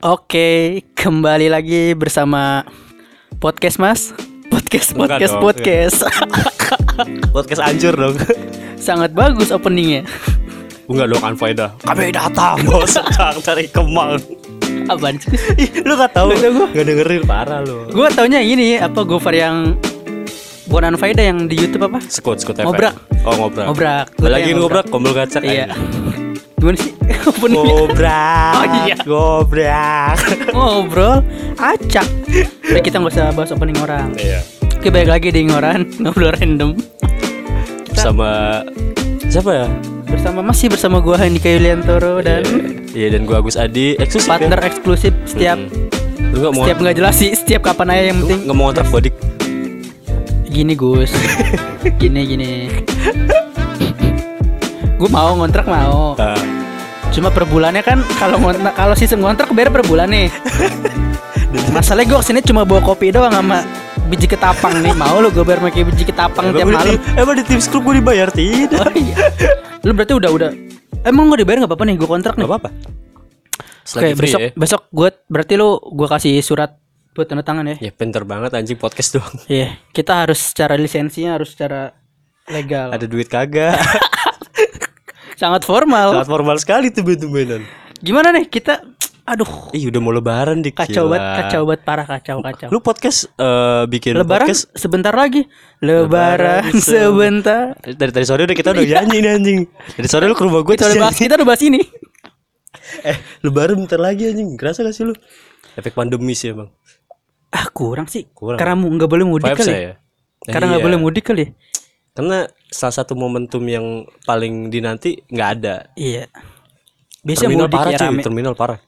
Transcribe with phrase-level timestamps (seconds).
[0.00, 2.64] Oke, kembali lagi bersama
[3.36, 4.16] podcast Mas.
[4.48, 5.98] Podcast, Bukan podcast, dong, podcast.
[7.36, 8.16] Podcast anjur dong.
[8.80, 10.08] Sangat bagus openingnya.
[10.88, 11.76] Enggak dong Anfaida.
[11.84, 14.16] Kami datang bos sedang dari Kemang.
[14.88, 15.36] Apaan sih?
[15.60, 16.32] Ih, lu gak tahu.
[16.32, 16.72] Gua.
[16.72, 17.84] Gak dengerin parah lu.
[17.92, 19.76] Gue taunya ini apa Gofar yang
[20.64, 22.00] Bonan Faida yang di YouTube apa?
[22.08, 22.72] Skut FM.
[22.72, 22.94] Ngobrak.
[23.28, 23.66] Oh, ngobrak.
[23.68, 24.06] Ngobrak.
[24.16, 25.44] Gua Lagi ngobrak kombol kaca.
[25.44, 25.68] Iya.
[25.68, 26.09] anjing.
[26.60, 26.92] Gimana sih
[27.30, 27.64] openingnya?
[27.64, 28.52] Ngobrak.
[28.54, 28.94] Oh, iya.
[29.00, 30.16] Ngobrak.
[30.54, 31.16] Ngobrol,
[31.56, 32.06] acak.
[32.62, 34.12] Udah kita nggak usah bahas opening orang.
[34.14, 34.44] Iya.
[34.76, 36.76] Oke, balik lagi di ngoran ngobrol random.
[37.92, 38.60] Sama
[39.26, 39.66] siapa ya?
[40.04, 42.42] Bersama masih bersama gua Handika Yuliantoro dan
[42.90, 44.66] Iya, dan gua Agus Adi eksklusif partner ya?
[44.66, 45.58] eksklusif setiap
[46.20, 46.36] Hmm.
[46.36, 48.66] Lu gak mau setiap nggak jelas sih setiap kapan aja yang lu penting nggak mau
[48.68, 49.14] kontrak bodik.
[50.46, 51.10] gini Gus
[51.96, 52.50] gini gini
[55.00, 56.36] gue mau ngontrak mau Ah,
[57.08, 60.28] cuma per bulannya kan kalau ngontrak kalau sistem ngontrak bayar per bulan nih
[61.74, 63.64] masalahnya gue ke sini cuma bawa kopi doang sama
[64.06, 67.44] biji ketapang nih mau lu gue bayar pakai biji ketapang tiap malam di, emang di
[67.46, 68.76] tips group gua dibayar tidak?
[68.76, 69.16] oh, iya.
[69.80, 70.50] lu berarti udah udah
[71.00, 72.70] emang gue dibayar nggak apa-apa nih gue kontrak nih Gak apa-apa.
[72.70, 74.50] oke Selagi free besok ya.
[74.52, 76.76] besok gue berarti lu gue kasih surat
[77.10, 79.34] buat tanda tangan ya Ya pinter banget anjing podcast doang.
[79.48, 81.90] Iya, kita harus secara lisensinya harus secara
[82.46, 82.94] legal.
[82.94, 83.74] Ada duit kagak.
[85.40, 86.12] Sangat formal.
[86.12, 87.64] Sangat formal sekali tuh tumben
[88.04, 88.84] Gimana nih kita
[89.24, 92.68] aduh Ih udah mau lebaran dik kacau banget, kacau banget parah kacau kacau.
[92.68, 95.48] Lu podcast eh, bikin Lebaran podcast sebentar lagi.
[95.80, 97.72] Lebaran, Lebaran se- sebentar.
[97.80, 99.60] dari tadi sore udah kita udah nyanyi nih anjing.
[99.96, 101.80] Dari sore lu ke rumah gue Kita udah bahas, kita udah bahas ini.
[103.06, 103.16] Eh,
[103.46, 104.60] lebaran bentar lagi anjing.
[104.60, 105.14] Kerasa gak sih lu?
[105.78, 106.68] Efek pandemi sih emang.
[107.48, 108.28] Ah, kurang sih.
[108.34, 108.60] Kurang.
[108.60, 109.72] Karena mu- nggak boleh mudik Vibes kali.
[109.72, 109.94] ya.
[110.48, 110.88] Karena nggak iya.
[110.90, 111.44] boleh mudik kali.
[112.20, 113.84] Karena salah satu momentum yang
[114.22, 115.88] paling dinanti nggak ada.
[115.94, 116.28] Iya.
[117.20, 118.22] Biasanya terminal mudik parah ya cuy, rame.
[118.22, 118.78] terminal parah.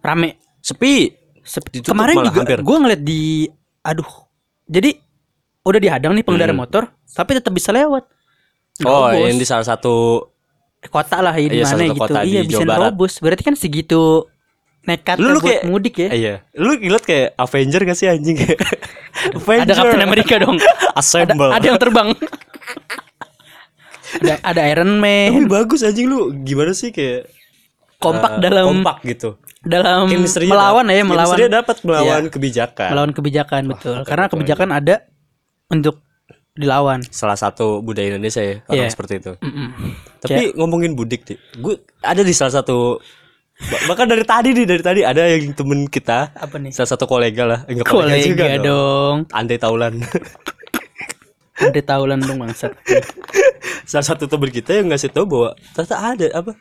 [0.00, 0.28] Rame.
[0.58, 0.94] Sepi.
[1.40, 2.58] Sep- Ditutup Kemarin juga hampir.
[2.60, 3.20] gue ngeliat di
[3.80, 4.10] aduh.
[4.64, 4.90] Jadi
[5.60, 6.60] udah dihadang nih pengendara Hmm.
[6.60, 8.04] motor, tapi tetap bisa lewat.
[8.80, 9.24] Oh, Nerobos.
[9.26, 10.24] yang di salah satu
[10.82, 11.96] kota lah ya di Iya, mana gitu.
[11.98, 13.12] kota Iya bisa nerobos.
[13.18, 14.24] Berarti kan segitu
[14.82, 16.08] nekat Lu- lu buat kayak- mudik ya.
[16.08, 16.34] Eh, iya.
[16.54, 18.36] Lu ngeliat kayak Avenger gak sih anjing?
[19.34, 19.64] Avenger.
[19.68, 20.56] Ada Captain America dong.
[20.60, 21.52] ada, Assemble.
[21.52, 22.08] ada yang terbang.
[24.16, 25.46] ada ada Iron Tapi Man.
[25.46, 26.18] bagus anjing lu.
[26.40, 27.30] Gimana sih kayak
[27.96, 29.36] Kompak eh, dalam kompak gitu.
[29.60, 30.96] dalam Chemistry-nya melawan dapet.
[30.96, 31.20] ya, melawan.
[31.28, 32.88] Chemistry-nya dapat melawan Iya, kebijakan.
[32.90, 33.96] melawan kebijakan betul.
[34.02, 34.94] Karena kebijakan ada
[35.68, 36.00] untuk
[36.52, 37.04] dilawan.
[37.06, 38.90] Salah satu budaya Indonesia ya, orang Iya.
[38.90, 39.32] seperti itu.
[39.38, 39.68] Mm-mm.
[40.18, 42.96] Tapi ngomongin budik nih, gue ada di salah satu
[43.60, 46.72] bah- bahkan dari tadi nih dari tadi ada yang temen kita Apa nih?
[46.72, 49.28] salah satu kolega lah enggak Kolega dong.
[49.30, 50.00] Andai Taulan
[51.60, 52.72] Ada taulan dong bangsat.
[53.84, 56.52] salah satu temen kita yang ngasih tahu bahwa ternyata ada apa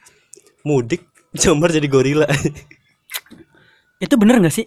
[0.62, 2.26] mudik Jombar jadi gorila
[3.98, 4.66] Itu bener gak sih?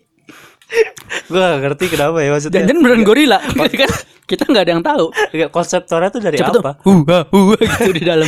[1.25, 3.39] gue gak ngerti kenapa ya maksudnya Jangan beneran gorila.
[3.53, 3.91] kan
[4.23, 5.05] kita nggak ada yang tahu.
[5.29, 6.63] Nggak, konseptornya tuh dari Cepet tuh.
[6.63, 8.25] apa Huha, huha gitu di dalam.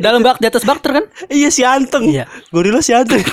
[0.00, 1.04] dalam bak di atas bakter kan?
[1.28, 2.24] iya si anteng Iya.
[2.48, 3.20] gorila si anteng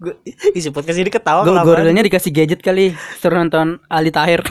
[0.00, 0.16] gue
[0.58, 1.68] isi podcast ini ketawa kelamaan.
[1.68, 2.96] gorilanya dikasih gadget kali.
[3.20, 4.40] Suruh nonton Ali Tahir.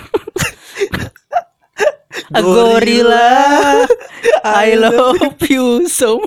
[2.29, 3.81] Gorilla,
[4.45, 6.21] I love you so.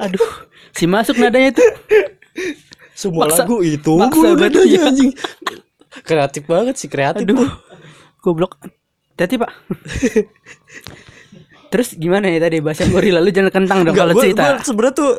[0.00, 1.68] Aduh, si masuk nadanya tuh.
[2.96, 4.88] Semua Maksa- lagu itu maksa banget, iya.
[4.88, 5.12] anjing.
[6.08, 7.28] Kreatif banget sih kreatif.
[7.28, 7.52] Aduh,
[8.24, 8.56] goblok.
[9.12, 9.52] Hati pak.
[11.70, 13.22] Terus gimana ya tadi bahasa gorila?
[13.22, 14.58] Lu jangan kentang dong kalau cerita.
[14.58, 15.12] gua sebenarnya tuh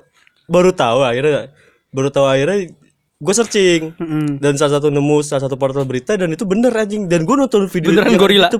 [0.52, 1.54] baru tahu akhirnya
[1.94, 2.74] baru tahu akhirnya
[3.16, 4.28] gue searching Mm-mm.
[4.38, 7.70] dan salah satu nemu salah satu portal berita dan itu bener anjing dan gue nonton
[7.70, 8.50] video Beneran gorila?
[8.50, 8.60] itu.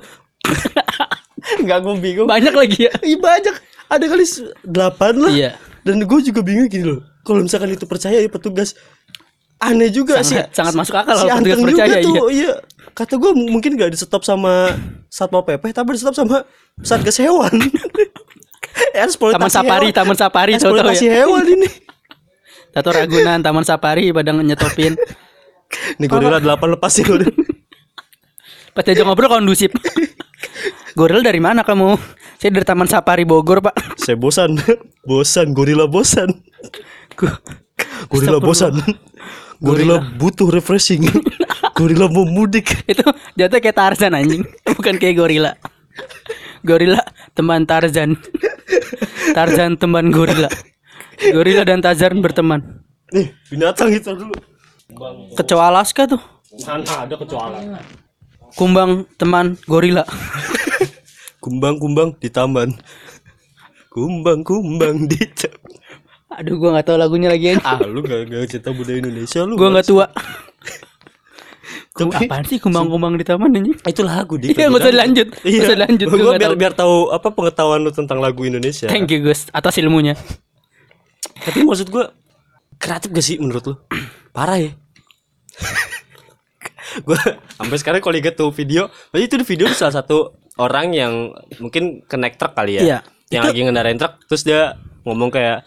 [1.60, 2.24] Enggak gue bingung.
[2.24, 2.92] Banyak lagi ya.
[3.02, 3.52] Ih banyak
[3.84, 4.24] ada kali
[4.64, 5.30] delapan lah.
[5.30, 5.50] Iya.
[5.84, 7.04] Dan gue juga bingung gini loh.
[7.20, 8.72] Kalau misalkan itu percaya ya petugas
[9.60, 10.40] aneh juga sih.
[10.40, 12.52] Sangat- sangat masuk akal si kalau petugas Anteng percaya, juga tuh, iya.
[12.94, 14.72] Kata gue mungkin gak di stop sama
[15.08, 16.46] Satpol PP tapi di stop sama
[16.80, 17.52] Satgas Hewan.
[18.94, 19.94] Taman Safari, hewan.
[19.94, 21.12] Taman Safari, tahu-tahu Eksploitasi ya.
[21.22, 21.68] hewan ini.
[22.74, 24.98] Tato Ragunan, Taman Safari, pada nyetopin.
[25.98, 27.30] Nih gorila delapan lepasin udah.
[28.74, 29.70] Pas diajak ngobrol kondusif.
[30.98, 31.94] Goril dari mana kamu?
[32.38, 33.98] Saya dari Taman Safari Bogor, Pak.
[33.98, 34.58] Saya bosan.
[35.06, 36.30] bosan, gorila bosan.
[37.14, 37.38] Go-
[38.10, 38.74] Gorila bosan.
[39.62, 41.06] Gorila butuh refreshing.
[41.74, 42.86] gorila mau mudik.
[42.86, 44.42] Itu jatuh kayak Tarzan anjing,
[44.74, 45.52] bukan kayak gorila.
[46.66, 47.02] Gorila
[47.34, 48.18] teman Tarzan.
[49.34, 50.50] Tarzan teman gorila.
[51.20, 52.60] Gorila dan Tarzan berteman.
[53.10, 54.34] Nih, binatang itu dulu.
[55.34, 56.20] Kecoa Alaska tuh.
[56.60, 57.66] Mana ada kecuali.
[58.54, 60.06] Kumbang teman gorila.
[61.38, 62.70] Kumbang-kumbang di taman.
[63.90, 65.72] Kumbang-kumbang di taman.
[66.34, 67.54] Aduh gua nggak tahu lagunya lagi.
[67.62, 70.06] ah lu gak, gak cerita budaya Indonesia lu Gua nggak tua.
[71.94, 73.70] Kum, Tapi- apaan sih kumbang-kumbang di taman ini?
[73.76, 75.28] itu lagu di Iya, nggak usah dilanjut.
[75.40, 76.54] Usah dilanjut, gua biar tahu.
[76.58, 80.18] biar tahu apa pengetahuan lu tentang lagu Indonesia Thank you Gus atas ilmunya.
[81.44, 82.10] Tapi maksud gua
[82.76, 83.74] kreatif gak sih menurut lu
[84.30, 84.72] parah ya
[87.06, 87.18] gua
[87.54, 91.12] sampai sekarang kalau lihat tuh video berarti itu di video salah satu orang yang
[91.58, 92.98] mungkin connect truk kali ya Iya.
[93.30, 95.66] yang lagi ngendarain truk terus dia ngomong kayak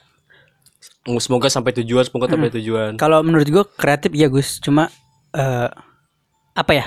[1.19, 4.91] semoga sampai tujuan semoga sampai tujuan Kalau menurut gua kreatif ya Gus, cuma
[5.31, 5.69] eh
[6.51, 6.85] apa ya?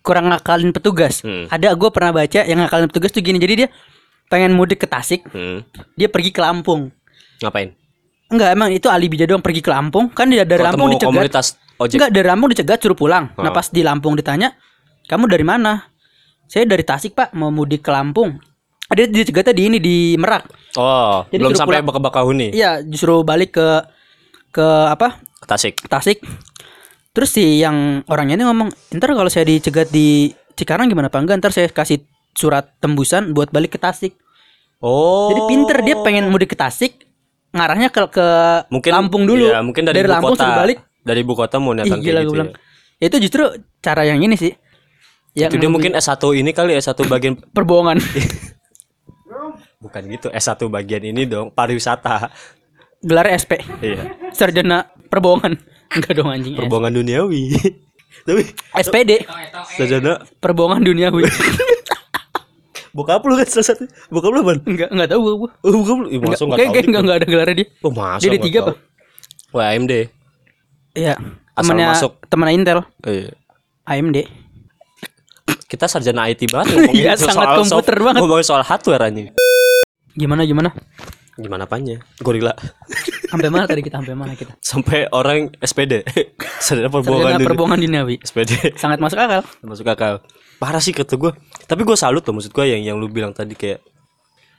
[0.00, 1.20] Kurang ngakalin petugas.
[1.20, 1.46] Hmm.
[1.52, 3.36] Ada gua pernah baca yang ngakalin petugas tuh gini.
[3.36, 3.68] Jadi dia
[4.26, 5.68] pengen mudik ke Tasik, Hmm.
[5.94, 6.88] dia pergi ke Lampung.
[7.42, 7.74] ngapain
[8.32, 10.08] Enggak, emang itu alibi dia doang pergi ke Lampung.
[10.08, 11.08] Kan dia dari Lampung dicegat.
[11.12, 11.46] komunitas
[11.76, 13.28] ojek Enggak, dari Lampung dicegat suruh pulang.
[13.36, 13.54] Nah, Oh.
[13.54, 14.56] pas di Lampung ditanya,
[15.04, 15.92] "Kamu dari mana?"
[16.48, 18.36] Saya dari Tasik, Pak, mau mudik ke Lampung.
[18.88, 20.48] Ada dicegatnya di ini di Merak.
[20.76, 22.00] oh Jadi belum sampai pulang.
[22.02, 23.68] Bakahuni Iya, justru balik ke
[24.50, 25.16] ke apa?
[25.40, 26.18] ke Tasik Tasik.
[27.12, 31.24] Terus si yang orangnya ini ngomong, ntar kalau saya dicegat di Cikarang gimana pak?
[31.24, 34.12] Enggak, ntar saya kasih surat tembusan buat balik ke Tasik.
[34.80, 37.04] oh Jadi pinter dia pengen mudik ke Tasik,
[37.52, 38.26] ngarahnya ke ke
[38.68, 39.44] mungkin Lampung dulu.
[39.46, 40.78] Iya, mungkin dari, ibu Lampung kota balik.
[41.04, 42.50] dari ibu kota mau Ih, gila kayak gitu bilang.
[42.98, 43.06] ya.
[43.08, 43.42] Itu justru
[43.78, 44.52] cara yang ini sih.
[45.32, 47.98] Yang itu dia mungkin S1 ini kali S1 bagian perbohongan.
[49.82, 52.30] bukan gitu S1 bagian ini dong pariwisata
[53.02, 53.58] Gelar SP.
[53.82, 55.58] iya Sarjana perbohongan.
[55.98, 56.54] Enggak dong anjing.
[56.54, 57.50] perbohongan duniawi
[58.28, 58.46] tapi
[58.76, 59.26] SPD.
[59.74, 61.26] sarjana Perbohongan duniawi.
[62.92, 65.50] Bokap lu kan salah satu bokap lu ban enggak enggak tahu gua.
[65.58, 67.66] oh bokap lu Ih, Enggak, masa nggak kayak tahu enggak enggak ada gelarnya dia.
[67.78, 68.72] oh masa Dia tiga apa?
[69.50, 69.92] wah AMD
[70.92, 71.14] Iya.
[71.52, 72.12] Temannya masuk.
[72.26, 72.80] temannya Intel.
[73.02, 73.32] iya
[73.86, 74.16] AMD.
[75.64, 78.20] kita sarjana IT banget ngomongin Iya, sangat komputer banget.
[78.20, 79.28] ngomongin soal hardware anjing
[80.12, 80.70] Gimana gimana?
[81.34, 82.52] gimana apanya gorila
[83.32, 84.52] Sampai mana tadi kita sampai mana kita?
[84.58, 86.04] sampai orang SPD
[86.60, 87.80] sarjana perbohongan Sarjana dunia- perbohongan.
[88.20, 89.40] SPD Sangat masuk akal.
[89.62, 90.14] masuk akal
[90.62, 93.52] parah sih kata gue tapi gue salut loh maksud gue yang yang lu bilang tadi
[93.52, 93.82] kayak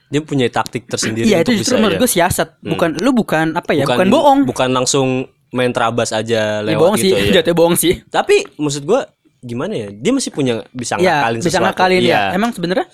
[0.04, 2.00] dia punya taktik tersendiri Iya itu justru bisa menurut ya.
[2.00, 2.48] gue siasat.
[2.62, 3.82] Bukan lu bukan apa ya?
[3.82, 4.38] Bukan, bohong.
[4.44, 5.08] bukan langsung
[5.50, 7.26] main terabas aja Ya, lewat bohong gitu sih.
[7.26, 7.94] ya Jatuh bohong sih.
[8.08, 9.00] tapi maksud gue
[9.40, 12.12] gimana ya dia masih punya bisa Iya, ngakalin bisa sesuatu ngakalin Iya.
[12.12, 12.22] ya.
[12.32, 12.86] Emang sebenarnya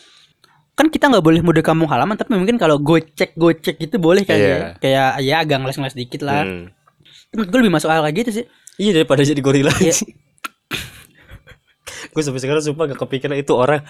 [0.73, 4.39] kan kita nggak boleh mudik kampung halaman tapi mungkin kalau gocek gocek itu boleh kali
[4.39, 4.49] Iya.
[4.49, 4.59] ya.
[4.79, 6.43] Kayak ya agak ngeles-ngeles dikit lah.
[6.43, 6.73] Hmm.
[7.31, 8.45] Menurut gue lebih masuk akal kayak gitu sih.
[8.79, 9.93] iya daripada jadi gorila Iya.
[12.09, 13.85] gue sampai sekarang sumpah gak kepikiran itu orang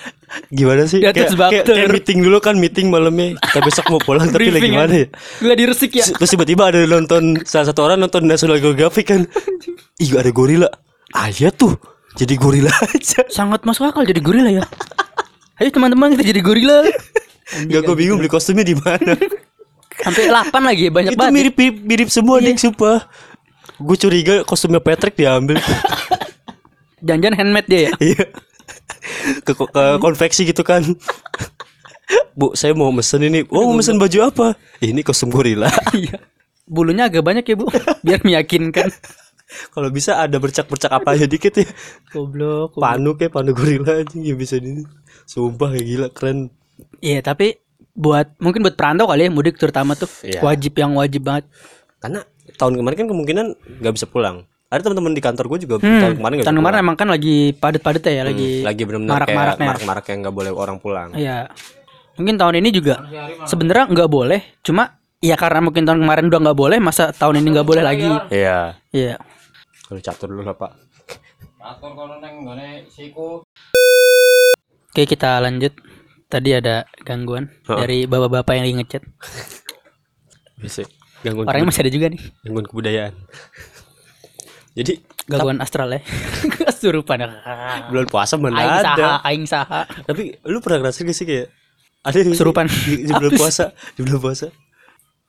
[0.50, 4.26] gimana sih atas kayak, kayak, kayak meeting dulu kan meeting malamnya kita besok mau pulang
[4.26, 5.08] tapi lagi Briefing mana ya
[5.40, 6.04] Gila diresik ya.
[6.06, 9.24] Terus tiba-tiba ada nonton salah satu orang nonton National Geographic kan.
[9.96, 10.68] Ih ada gorila.
[11.14, 11.74] Ah iya tuh.
[12.14, 13.24] Jadi gorila aja.
[13.30, 14.64] Sangat masuk akal jadi gorila ya.
[15.58, 16.84] Ayo teman-teman kita jadi gorila.
[17.66, 19.14] Gak gue bingung beli kostumnya di mana.
[20.00, 21.34] Sampai 8 lagi banyak Itu banget.
[21.34, 23.04] mirip mirip, mirip semua nih sumpah.
[23.80, 25.56] Gue curiga kostumnya Patrick diambil.
[27.00, 27.90] Jangan-jangan handmade dia ya.
[28.10, 28.24] Iya.
[29.42, 30.82] ke, ke konveksi gitu kan.
[32.34, 33.42] Bu, saya mau mesen ini.
[33.50, 34.46] Oh, mau mesen baju apa?
[34.78, 35.70] Ini kostum gorila.
[35.96, 36.18] Iya.
[36.70, 37.66] Bulunya agak banyak ya, Bu.
[38.06, 38.94] Biar meyakinkan.
[39.74, 41.66] Kalau bisa ada bercak-bercak apa aja dikit ya.
[42.14, 42.78] Goblok.
[42.78, 44.86] Panu kayak panu gorila aja ya bisa ini.
[45.26, 46.38] Sumpah kayak gila keren.
[47.02, 47.58] Iya, tapi
[47.98, 50.38] buat mungkin buat perantau kali ya mudik terutama tuh Iya.
[50.46, 51.50] wajib yang wajib banget.
[51.98, 52.22] Karena
[52.54, 53.46] tahun kemarin kan kemungkinan
[53.82, 54.46] nggak bisa pulang.
[54.70, 58.06] Ada teman-teman di kantor gue juga Hmm, tahun kemarin tahun kemarin emang kan lagi padet-padet
[58.06, 59.66] ya, lagi lagi benar-benar kayak marak-maraknya.
[59.66, 61.08] marak-marak yang nggak boleh orang pulang.
[61.12, 61.50] Iya.
[62.14, 62.94] Mungkin tahun ini juga
[63.44, 67.48] sebenarnya nggak boleh, cuma ya karena mungkin tahun kemarin udah nggak boleh, masa tahun ini
[67.50, 68.06] nggak boleh lagi.
[68.30, 68.78] Iya.
[68.94, 69.14] Iya.
[69.84, 70.70] Kalau catur dulu lah pak.
[71.60, 73.42] Atur kono nang nggone siku.
[74.86, 75.74] Oke, kita lanjut.
[76.24, 77.74] Tadi ada gangguan Heeh.
[77.76, 79.02] dari bapak-bapak yang lagi ngechat.
[80.56, 80.86] Bisa.
[81.20, 82.22] Gangguan Orangnya masih ada juga nih.
[82.40, 83.14] gangguan kebudayaan.
[84.80, 84.96] Jadi
[85.28, 86.00] Gangguan astral ya.
[86.56, 87.20] Kesurupan.
[87.92, 89.08] bulan puasa mana Aing saha, ada.
[89.22, 89.80] aing saha.
[90.02, 91.46] Tapi lu pernah ngerasain gak sih kayak
[92.00, 92.64] ada Kesurupan.
[92.66, 94.46] di, di bulan puasa di bulan puasa?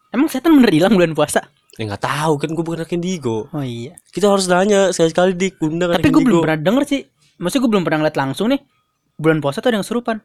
[0.10, 1.44] Emang setan bener hilang bulan puasa?
[1.76, 3.48] Ya nggak tahu kan gue bukan anak indigo.
[3.52, 3.96] Oh iya.
[4.10, 7.02] Kita harus nanya sekali-sekali di undang Tapi gue belum pernah denger sih.
[7.40, 8.60] Maksudnya gue belum pernah ngeliat langsung nih.
[9.16, 10.18] Bulan puasa tuh ada yang kesurupan.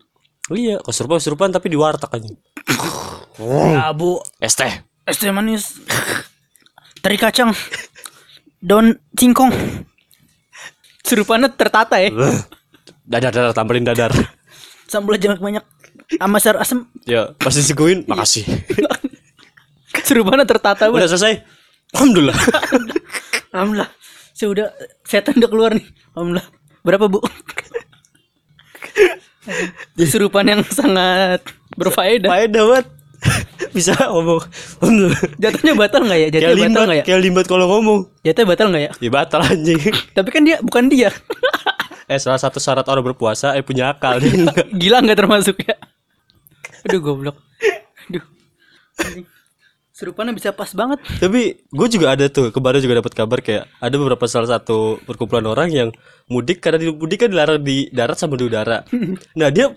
[0.46, 2.30] Oh iya, kesurupan kesurupan tapi di warteg aja.
[3.70, 4.70] Ya bu, Es teh.
[5.02, 5.78] es teh manis.
[6.98, 7.54] Teri kacang.
[8.66, 9.54] Daun singkong.
[11.06, 12.10] Kesurupannya tertata ya.
[13.06, 14.10] Dadar dadar tambahin dadar.
[14.90, 15.64] Sambal jangan banyak.
[16.18, 16.82] Sama sayur asem.
[17.06, 18.02] ya, pasti disuguhin.
[18.10, 18.42] Makasih.
[19.94, 21.10] Kesurupannya tertata Udah banget.
[21.14, 21.34] selesai.
[21.94, 22.38] Alhamdulillah.
[23.54, 23.90] Alhamdulillah.
[24.34, 24.74] Sudah
[25.06, 25.86] setan udah keluar nih.
[26.14, 26.46] Alhamdulillah.
[26.82, 27.18] Berapa bu?
[29.94, 31.42] Kesurupan yang sangat
[31.78, 32.30] berfaedah.
[32.30, 32.86] Faedah banget.
[33.76, 34.42] bisa ngomong
[35.42, 36.28] Jatuhnya batal nggak ya?
[36.28, 37.04] kayak Jatuhnya batal nggak ya?
[37.04, 38.90] kayak limbat kalau ngomong Jatuhnya batal nggak ya?
[39.00, 39.80] ya batal anjing
[40.16, 41.10] Tapi kan dia bukan dia.
[42.06, 44.22] eh salah satu syarat orang berpuasa eh punya akal
[44.74, 45.74] Gila nggak termasuk ya?
[46.86, 47.36] Aduh goblok.
[48.06, 48.22] Aduh.
[49.02, 49.26] Anjing.
[49.96, 51.00] Serupannya bisa pas banget.
[51.24, 55.48] Tapi gue juga ada tuh kemarin juga dapat kabar kayak ada beberapa salah satu perkumpulan
[55.48, 55.88] orang yang
[56.28, 58.84] mudik karena di mudik kan dilarang di darat sama di udara.
[59.40, 59.72] Nah dia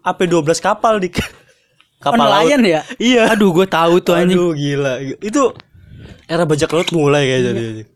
[0.00, 1.12] apa 12 kapal di
[2.06, 2.80] Oh, nelayan ya?
[3.02, 3.34] Iya.
[3.34, 4.38] Aduh gue tahu tuh anjing.
[4.38, 5.02] Aduh gila.
[5.18, 5.50] Itu
[6.30, 7.58] era bajak laut mulai kayak jadi.
[7.58, 7.88] anjing.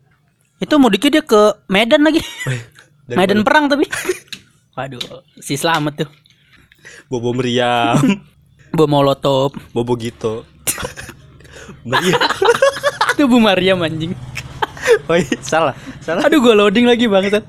[0.62, 2.22] Itu mudiknya dia ke Medan lagi.
[3.18, 3.86] Medan perang tapi.
[4.78, 5.02] Waduh,
[5.38, 6.10] si selamat tuh.
[7.06, 7.94] Bobo meriam,
[8.76, 9.52] Bu Molotov.
[9.76, 10.48] bobo gitu.
[11.84, 12.18] meriam.
[13.12, 14.16] Itu Bu Maria anjing.
[15.06, 15.76] Oh iya, salah.
[16.00, 16.24] Salah.
[16.24, 17.44] Aduh gue loading lagi bangsat.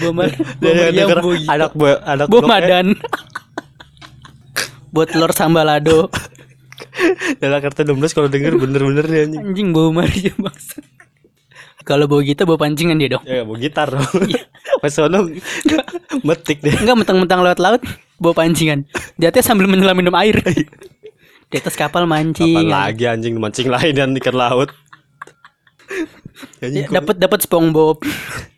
[0.00, 1.08] Bu, Maria
[1.48, 2.46] anak bu anak Bu ya.
[2.46, 2.86] Madan.
[4.90, 6.10] Buat telur sambalado.
[7.38, 9.42] Dalam kartu 16 kalau denger bener-bener dia anjing.
[9.42, 10.84] Anjing Bu Maria bangsat.
[11.80, 13.24] Kalau bawa gitu bawa pancingan dia dong.
[13.24, 14.04] Ya mau gitar dong.
[14.84, 15.28] Pas sono
[16.20, 16.76] metik deh.
[16.76, 17.82] Enggak mentang-mentang lewat laut
[18.20, 18.84] bawa pancingan.
[19.16, 20.36] Dia teh sambil menyelam minum air.
[21.50, 22.54] Di atas kapal mancing.
[22.54, 24.70] Kapan lagi anjing mancing lain dan ikan laut.
[26.62, 28.00] Dapat dapat SpongeBob,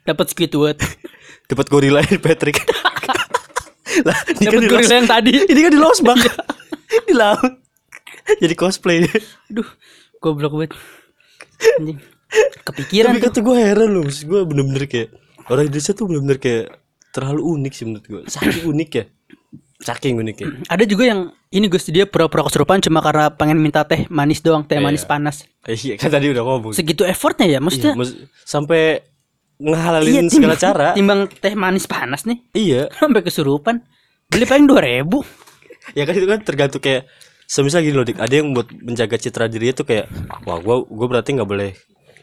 [0.05, 0.79] dapat Squidward,
[1.49, 2.63] dapat gorila Patrick.
[4.03, 5.33] Lah, ini kan di Los- yang tadi.
[5.51, 6.19] Ini kan di Losbak.
[7.03, 7.53] di laut.
[8.39, 9.03] Jadi cosplay.
[9.51, 9.67] Aduh,
[10.17, 10.73] goblok banget.
[11.79, 11.99] Anjing.
[12.63, 13.29] Kepikiran Tapi tuh.
[13.29, 15.09] kata gue heran loh, maksud gue bener-bener kayak
[15.47, 16.65] orang Indonesia tuh bener-bener kayak
[17.11, 18.23] terlalu unik sih menurut gue.
[18.25, 19.05] Saking unik ya.
[19.83, 20.47] Saking unik ya.
[20.73, 21.21] Ada juga yang
[21.51, 24.85] ini Gus dia pura-pura kesurupan cuma karena pengen minta teh manis doang, teh Iya.
[24.85, 25.45] manis panas.
[25.63, 26.73] Eh, iya kan tadi udah ngomong.
[26.73, 27.93] Segitu effortnya ya, Iya, maksudnya.
[27.95, 29.03] maksud- sampai
[29.65, 30.89] ngehalalin Iya, segala cara.
[30.93, 32.91] Timbang teh manis panas nih, Iya.
[32.99, 33.79] sampai kesurupan.
[34.27, 35.11] Beli paling 2000
[35.93, 37.11] ya kan itu kan tergantung kayak
[37.45, 40.07] semisal gini loh dik ada yang buat menjaga citra dirinya tuh kayak
[40.43, 41.75] wah gua gua berarti nggak boleh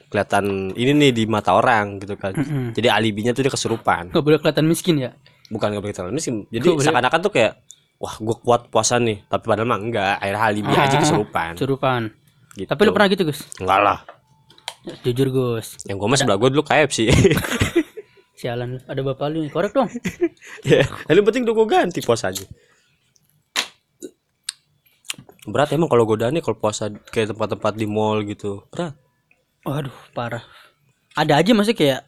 [0.08, 2.34] kelihatan ini nih di mata orang gitu kan
[2.72, 5.12] jadi alibinya tuh dia kesurupan Gak boleh kelihatan miskin ya.
[5.46, 7.51] bukan nggak boleh kelihatan miskin jadi Nggak seakan-akan tuh kayak
[8.00, 12.01] wah gua kuat puasa nih tapi padahal mah enggak akhirnya alibi aja kesurupan Kesurupan.
[12.55, 12.65] gitu.
[12.65, 13.39] Tapi lu pernah gitu, Gus?
[13.60, 13.98] enggak lah
[15.03, 15.75] Jujur, Gus.
[15.86, 17.12] yang gua mah sebelah gua dulu KFC
[18.39, 18.79] Sialan.
[18.88, 19.51] Ada bapak lu.
[19.51, 19.91] Korek dong.
[20.69, 22.48] ya yang penting udah gua ganti puasanya
[25.50, 28.93] berat emang kalau godaannya kalau puasa kayak tempat-tempat di mall gitu berat
[29.67, 30.43] Waduh, parah.
[31.19, 32.00] Ada aja maksudnya kayak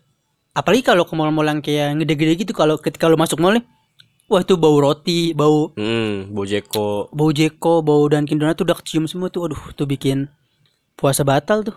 [0.56, 3.66] apalagi kalau ke mall-mall yang kayak gede-gede gitu kalau ketika lu masuk mall nih,
[4.32, 9.04] wah itu bau roti, bau hmm bojeko bau jeko, bau Dunkin Donat tuh udah kecium
[9.04, 9.52] semua tuh.
[9.52, 10.32] Aduh, tuh bikin
[10.96, 11.76] puasa batal tuh.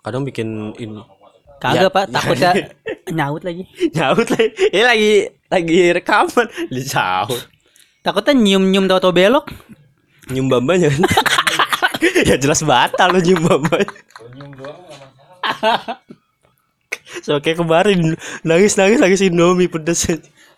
[0.00, 1.00] Kadang bikin ini
[1.60, 2.50] Kagak, Ya, Pak, takutnya
[3.20, 3.68] nyaut lagi.
[3.92, 4.48] nyaut lagi.
[4.72, 5.12] Ini lagi
[5.52, 6.46] lagi rekaman.
[6.72, 7.36] Disaut
[8.00, 9.52] Takutnya nyium-nyium tahu-tahu belok.
[10.32, 10.88] nyium bambanya.
[12.24, 13.92] Ya jelas batal lo nyium bambanya.
[17.20, 20.08] So kayak kemarin nangis nangis lagi si Indomie pedes.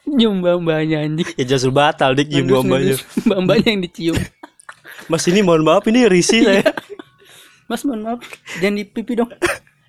[0.07, 1.27] Nyium bambanya anjing.
[1.35, 2.95] ya jelas batal dik nyium bambanya.
[3.27, 4.19] Bambanya yang dicium.
[5.11, 6.63] mas ini mohon maaf ini risi saya
[7.67, 8.21] Mas mohon maaf,
[8.59, 9.31] jangan di pipi dong.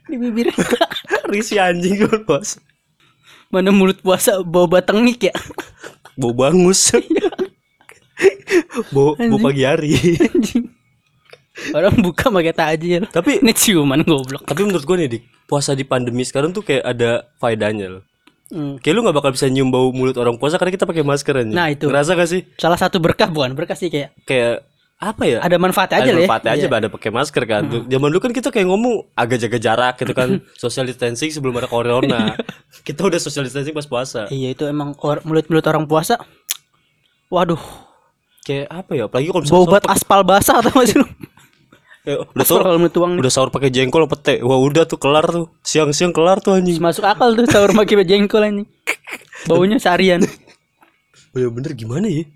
[0.03, 0.51] Di bibir.
[1.31, 2.59] risi anjing gue bos
[3.47, 5.33] Mana mulut puasa bau batang nik ya.
[6.13, 6.91] bau bangus
[8.93, 10.69] bau bau pagi hari Anjing.
[11.71, 13.05] Orang buka pakai takjil.
[13.09, 14.43] tapi Ini ciuman goblok.
[14.43, 18.03] tapi menurut gue nih dik puasa di pandemi sekarang tuh kayak ada faedahnya loh
[18.53, 18.77] Hmm.
[18.77, 21.49] Kayak lu gak bakal bisa nyium bau mulut orang puasa karena kita pakai masker aja.
[21.49, 21.89] Nah, itu.
[21.89, 22.45] Ngerasa gak sih?
[22.61, 24.61] Salah satu berkah bukan berkah sih kayak Kayak
[24.99, 25.37] apa ya?
[25.41, 26.27] ada manfaatnya aja ada lah ya.
[26.27, 26.69] manfaatnya aja Iya.
[26.69, 26.79] Hmm.
[26.79, 27.61] ada pakai masker kan.
[27.67, 30.29] Tuh, Zaman dulu kan kita kayak ngomong agak jaga jarak gitu kan,
[30.63, 32.37] social distancing sebelum ada corona.
[32.81, 34.27] kita udah social distancing pas puasa.
[34.27, 36.15] Iya itu emang or- mulut-mulut orang puasa.
[37.27, 37.59] Waduh,
[38.43, 39.03] Kayak apa ya?
[39.07, 41.07] Apalagi kalau bau misalnya bat aspal basah atau masih lu?
[42.03, 44.43] kayak udah sahur, kalau tuang udah sahur pakai jengkol pete.
[44.43, 45.47] Wah, udah tuh kelar tuh.
[45.63, 46.75] Siang-siang kelar tuh anjing.
[46.75, 48.67] Masuk akal tuh sahur pakai jengkol anjing.
[49.47, 50.19] Baunya seharian.
[51.31, 52.27] Bener-bener gimana ya?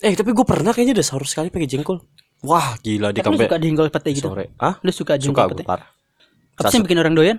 [0.00, 2.00] Eh, tapi gue pernah kayaknya udah sahur sekali pakai jengkol.
[2.40, 4.32] Wah, gila di Tapi lu suka jengkol pete gitu.
[4.32, 4.56] sore.
[4.56, 4.80] Ah?
[4.80, 5.64] Lu suka Suka jengkol gue pete?
[5.68, 5.88] parah.
[6.56, 7.36] Apa sih yang bikin orang doyan?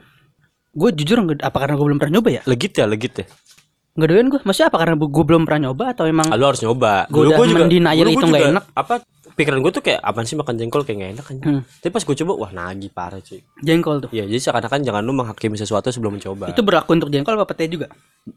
[0.72, 2.42] Gue jujur apa karena gue belum pernah nyoba ya?
[2.46, 3.26] Legit ya, legit ya.
[3.92, 4.40] Nggak doyan gue.
[4.46, 7.10] Maksudnya apa karena gue belum pernah nyoba atau emang Ah, lu harus nyoba.
[7.10, 8.66] Gua udah mendenial dulu itu gua nggak juga- enak.
[8.72, 8.94] Apa
[9.32, 11.36] pikiran gue tuh kayak apaan sih makan jengkol kayak gak enak kan.
[11.42, 11.62] Hmm.
[11.82, 13.42] Tapi pas gue coba wah nagih parah cuy.
[13.60, 14.10] jengkol tuh?
[14.12, 16.46] Iya, jadi seakan-akan jangan lu menghakimi sesuatu sebelum mencoba.
[16.48, 17.90] Itu berlaku untuk jengkol apa pete juga?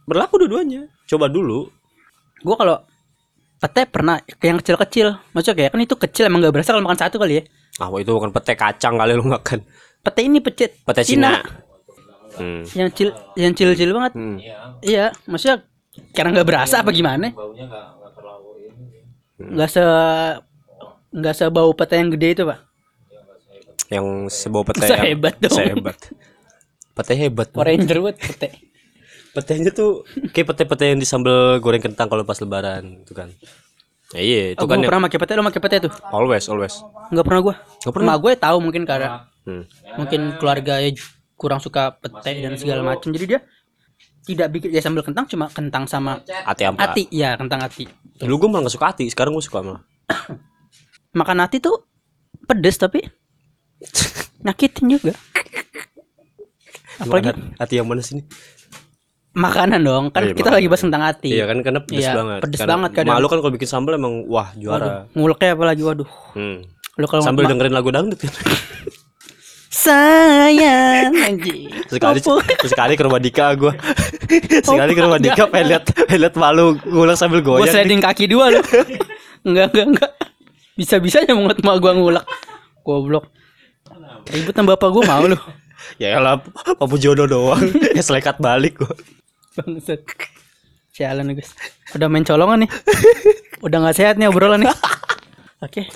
[0.08, 0.88] berlaku dua-duanya.
[1.04, 1.68] Coba dulu.
[2.40, 2.80] Gue kalau
[3.64, 5.16] pete pernah yang kecil-kecil.
[5.32, 7.42] Maksudnya kayak kan itu kecil emang gak berasa kalau makan satu kali ya.
[7.80, 9.64] Ah, wah, itu bukan pete kacang kali lu makan.
[10.04, 11.40] Pete ini pecet Pete Cina.
[12.34, 12.66] Hmm.
[12.74, 14.12] yang cil yang cil-cil banget.
[14.18, 14.36] Hmm.
[14.82, 15.64] Iya, maksudnya
[16.12, 17.30] karena nggak berasa apa gimana?
[17.30, 18.84] Baunya nggak nggak terlalu ini.
[19.54, 19.84] Nggak se
[21.14, 22.58] nggak sebau pete yang gede itu pak
[23.86, 25.54] Yang sebawa pete Sehebat dong.
[25.54, 25.98] Sehebat.
[26.90, 27.48] Pete hebat.
[27.54, 28.63] Power Ranger buat pete
[29.34, 33.28] Petenya tuh kayak pete-pete yang di sambal goreng kentang kalau pas lebaran itu kan.
[34.14, 36.46] Ya, iya, itu oh, kan gue yang pernah pakai pete lo pakai pete tuh always
[36.46, 36.74] always.
[37.10, 38.06] nggak pernah gue Nggak pernah?
[38.06, 39.08] Emak gue tahu mungkin karena
[39.44, 39.68] Hmm.
[40.00, 40.80] mungkin keluarga
[41.36, 43.40] kurang suka pete dan segala macam jadi dia
[44.24, 46.16] tidak bikin ya sambal kentang cuma kentang sama
[46.48, 46.80] Ati ampa.
[46.88, 47.84] ati ya kentang ati
[48.16, 49.82] Dulu gue malah gak suka ati, sekarang gue suka malah.
[51.18, 51.76] makan ati tuh
[52.46, 53.04] pedes tapi
[54.48, 55.12] nyakitin juga
[56.96, 58.22] apalagi ati yang mana sini?
[59.34, 60.04] Makanan dong.
[60.08, 60.56] Kan Iya, kita makanan.
[60.56, 62.40] lagi bahas tentang ati Iya kan karena pedes Iya, banget.
[62.40, 63.14] pedes Karena banget kadang.
[63.14, 65.06] Malu kan kalau bikin sambal emang wah juara.
[65.10, 66.08] nguleknya apalagi waduh.
[66.32, 66.62] Hmm.
[66.94, 68.30] lu kalau Sambil dengerin lagu dangdut kan.
[69.66, 71.66] sayang anjing.
[71.86, 72.38] Sekali Opo.
[72.62, 73.72] sekali ke rumah Dika gue
[74.66, 78.24] sekali ke rumah Dika pengen lihat pengen lihat malu ngulang sambil gua goyang sliding kaki
[78.24, 78.62] dua lu.
[79.44, 80.10] Enggak enggak enggak.
[80.72, 82.24] Bisa bisanya mau mak gua ngulek.
[82.80, 83.26] Goblok.
[84.24, 85.38] Ribut sama bapak gua mau lu
[86.00, 86.40] ya elah
[86.72, 87.60] Papu Jono doang.
[87.92, 88.94] Ya selekat balik gue
[89.54, 90.00] Bangsat.
[90.90, 91.50] Sialan nih, guys.
[91.94, 92.70] Udah main colongan nih.
[93.62, 94.70] Udah nggak sehat nih obrolan nih.
[95.62, 95.88] Oke.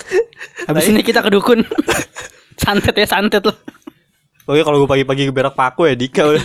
[0.65, 1.63] Habis ini kita ke dukun.
[2.59, 3.55] santet ya santet loh.
[4.43, 6.43] Pokoknya kalau gue pagi-pagi berak paku ya Dika udah.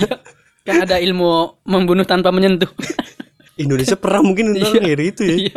[0.63, 2.69] Kan ada ilmu membunuh tanpa menyentuh.
[3.57, 4.67] Indonesia perang mungkin Iya.
[4.67, 5.57] orang ngiri itu ya Iya.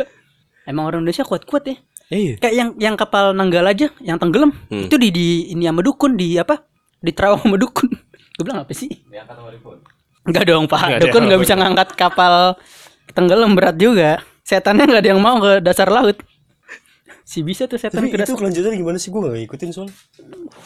[0.64, 1.76] Emang orang Indonesia kuat-kuat ya.
[2.08, 4.52] iya Kayak yang yang kapal Nanggala aja yang tenggelam.
[4.72, 4.86] Hmm.
[4.88, 6.62] Itu di di ini sama dukun di apa?
[6.98, 7.88] Di terawang sama dukun.
[8.38, 8.88] Gue bilang apa sih?
[9.06, 9.78] Diangkat sama Ribut.
[10.24, 10.80] Enggak dong, Pak.
[10.80, 12.56] Ada dukun nggak bisa ngangkat kapal
[13.10, 14.22] tenggelam berat juga.
[14.42, 16.16] Setannya nggak ada yang mau ke dasar laut.
[17.22, 18.36] Si bisa tuh setan tapi ke itu dasar.
[18.36, 19.92] kelanjutan gimana sih gue gak ngikutin soalnya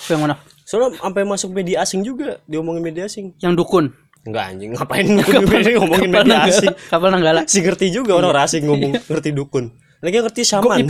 [0.06, 0.34] Yang mana?
[0.62, 3.90] soalnya sampai masuk media asing juga diomongin media asing Yang dukun.
[4.22, 6.54] Enggak anjing ngapain ngomongin, ngomongin kapal media Nanggala.
[6.54, 7.40] asing Kapal Nanggala.
[7.44, 10.86] si ngerti juga orang asing ngomong ngerti dukun lagi ngerti shaman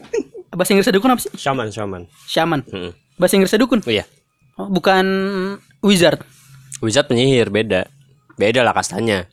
[0.56, 1.32] Bahasa Inggrisnya dukun apa sih?
[1.34, 2.60] shaman shaman Shaman.
[2.64, 2.90] Hmm.
[3.16, 3.82] Bahasa Inggrisnya dukun.
[3.82, 4.06] oh iya
[4.54, 5.04] Oh, bukan
[5.80, 6.22] wizard.
[6.78, 7.90] Wizard penyihir beda.
[8.36, 9.24] Beda lah kastanya.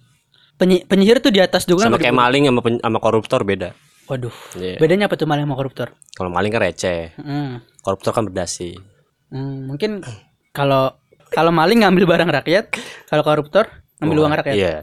[0.55, 1.83] Penyi- penyihir tuh di atas dukun.
[1.83, 3.75] Sama kayak maling sama sama koruptor beda.
[4.03, 4.33] Waduh.
[4.55, 4.77] Iya.
[4.77, 5.87] Bedanya apa tuh maling sama koruptor?
[6.11, 7.63] Kalau maling kan receh, Hmm.
[7.79, 8.75] koruptor kan berdasi.
[9.27, 10.03] Hmm, mungkin
[10.51, 10.93] kalau
[11.29, 12.65] kalau maling ngambil barang rakyat,
[13.05, 13.65] kalau koruptor
[13.97, 14.55] ngambil uang rakyat.
[14.55, 14.75] Iya.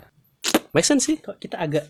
[0.71, 1.17] Make sense sih.
[1.17, 1.87] Kok kita agak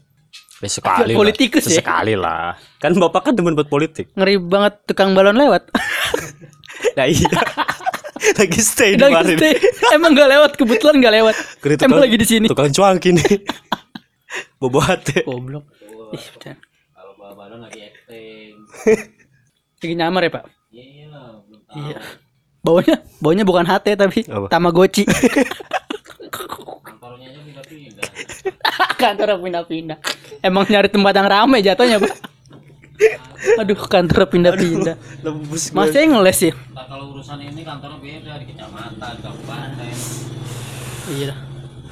[0.60, 1.72] sekali Politikus lah.
[1.72, 1.78] ya?
[1.80, 2.52] Sekali lah.
[2.76, 4.12] Kan bapak kan demen buat politik.
[4.12, 5.66] ngeri banget tukang balon lewat.
[6.96, 7.28] Nah iya.
[8.40, 9.54] lagi stay di Lagi stay.
[9.92, 11.34] Emang gak lewat, kebetulan gak lewat.
[11.60, 12.46] Kira Emang tukang- lagi di sini.
[12.46, 13.30] Tukang cuangki nih.
[14.60, 15.24] Bobo hati.
[15.24, 15.64] Goblok.
[16.12, 16.56] Ih, bener.
[16.92, 18.54] Kalau bawa lagi acting.
[19.80, 20.44] Lagi nyamar ya, Pak?
[20.70, 21.76] Iya iyalah, belum tahu.
[21.80, 21.98] Iya.
[22.60, 24.46] Baunya, baunya bukan hati tapi Apa?
[24.52, 25.08] Tamagotchi.
[26.30, 28.04] Kantornya aja pindah-pindah.
[29.00, 29.98] kantor pindah-pindah.
[30.44, 32.12] Emang nyari tempat yang ramai jatuhnya, Pak.
[33.56, 34.96] Aduh, kantor pindah-pindah.
[35.72, 36.52] Masih ngeles ya?
[36.52, 39.94] Ntar kalau urusan ini kantornya beda di kecamatan, di kabupaten.
[41.10, 41.32] Iya.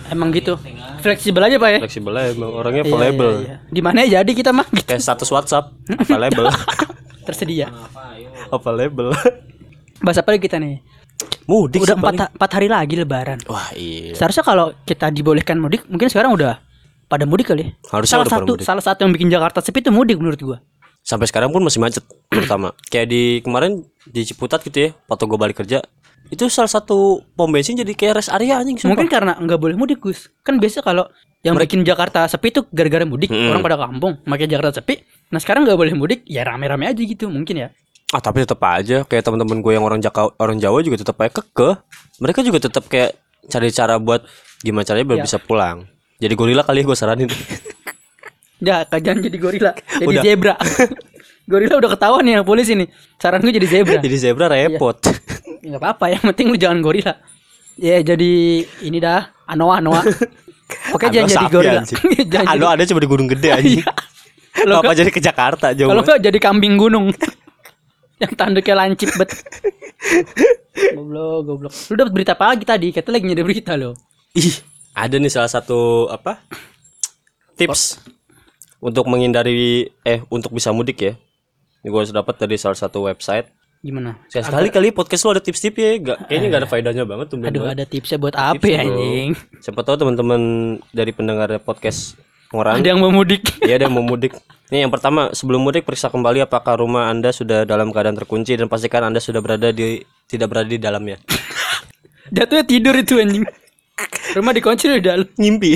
[0.08, 0.56] Emang gitu.
[1.00, 1.78] Fleksibel aja, Pak ya.
[1.84, 3.34] Fleksibel aja emang orangnya Iya, available.
[3.40, 3.56] iya, iya.
[3.68, 4.88] Di mana ya jadi kita mah gitu.
[4.88, 5.72] Kayak status WhatsApp
[6.04, 6.48] available.
[7.28, 7.68] tersedia.
[7.68, 8.28] Apa ayo?
[8.48, 9.10] available.
[10.00, 10.80] Bahas apa lagi kita nih?
[11.44, 13.40] Mudik Udah empat, empat hari lagi lebaran.
[13.48, 14.12] Wah iya.
[14.12, 16.60] Seharusnya kalau kita dibolehkan mudik, mungkin sekarang udah
[17.04, 17.70] pada mudik kali ya.
[17.88, 18.64] Harusnya salah satu mudik.
[18.64, 20.58] salah satu yang bikin Jakarta sepi itu mudik menurut gua.
[21.08, 22.76] Sampai sekarang pun masih macet terutama.
[22.92, 25.80] Kayak di kemarin di Ciputat gitu ya, waktu gue balik kerja.
[26.28, 28.92] Itu salah satu pom bensin jadi kayak rest area anjing sumpah.
[28.92, 30.28] Mungkin karena nggak boleh mudik, Gus.
[30.44, 31.08] Kan biasa kalau
[31.40, 33.48] yang bikin Jakarta sepi itu gara-gara mudik, Mm-mm.
[33.48, 35.00] orang pada kampung, makanya Jakarta sepi.
[35.32, 37.68] Nah, sekarang nggak boleh mudik, ya rame-rame aja gitu, mungkin ya.
[38.08, 41.32] Ah tapi tetap aja kayak teman-teman gue yang orang Jaka, orang Jawa juga tetap aja
[41.40, 41.74] kekeh.
[42.20, 43.16] Mereka juga tetap kayak
[43.48, 44.24] cari cara buat
[44.60, 45.24] gimana caranya biar Ya.
[45.24, 45.88] bisa pulang.
[46.18, 47.28] Jadi gorila kali ya gue saranin.
[48.58, 50.22] Ya, jangan jadi gorila, jadi Udah.
[50.26, 50.54] zebra.
[51.50, 52.90] gorila udah ketahuan nih yang polisi nih.
[53.14, 53.98] Saran gue jadi zebra.
[54.06, 54.98] jadi zebra repot.
[55.62, 57.14] Nggak apa-apa, yang penting lu jangan gorila.
[57.78, 58.32] Ya, jadi
[58.82, 60.02] ini dah Anoa Anoa.
[60.94, 61.82] Oke, jangan jadi gorila.
[62.26, 63.86] jangan Ano jadi ada cuma di Gunung Gede anjing.
[64.58, 65.88] Kalau Apa nggak- jadi ke Jakarta jauh.
[65.94, 67.14] Kalau enggak jadi kambing gunung.
[68.18, 69.30] yang tanduknya lancip bet.
[70.98, 71.72] goblok, goblok.
[71.86, 72.90] Lu dapat berita apa lagi tadi?
[72.90, 73.94] Kita lagi nyari berita lo.
[74.34, 74.58] Ih,
[74.90, 76.42] ada nih salah satu apa?
[77.54, 78.17] Tips
[78.78, 81.12] untuk menghindari eh untuk bisa mudik ya.
[81.82, 83.50] Ini gue dapat dari salah satu website.
[83.78, 84.18] Gimana?
[84.26, 87.38] Sekali sekali kali podcast lu ada tips-tips ya, gak, kayaknya gak ada faedahnya banget tuh.
[87.46, 89.38] Aduh, ada tipsnya buat apa ya anjing?
[89.62, 90.40] Siapa tahu teman-teman
[90.90, 93.44] dari pendengar podcast Ngoran, Ada yang mau mudik.
[93.68, 94.32] ya ada yang mau mudik.
[94.72, 98.72] Nih yang pertama, sebelum mudik periksa kembali apakah rumah Anda sudah dalam keadaan terkunci dan
[98.72, 101.20] pastikan Anda sudah berada di tidak berada di dalamnya.
[102.34, 103.44] Jatuhnya tidur itu anjing.
[104.36, 105.28] Rumah dikunci di dalam.
[105.36, 105.70] Ngimpi.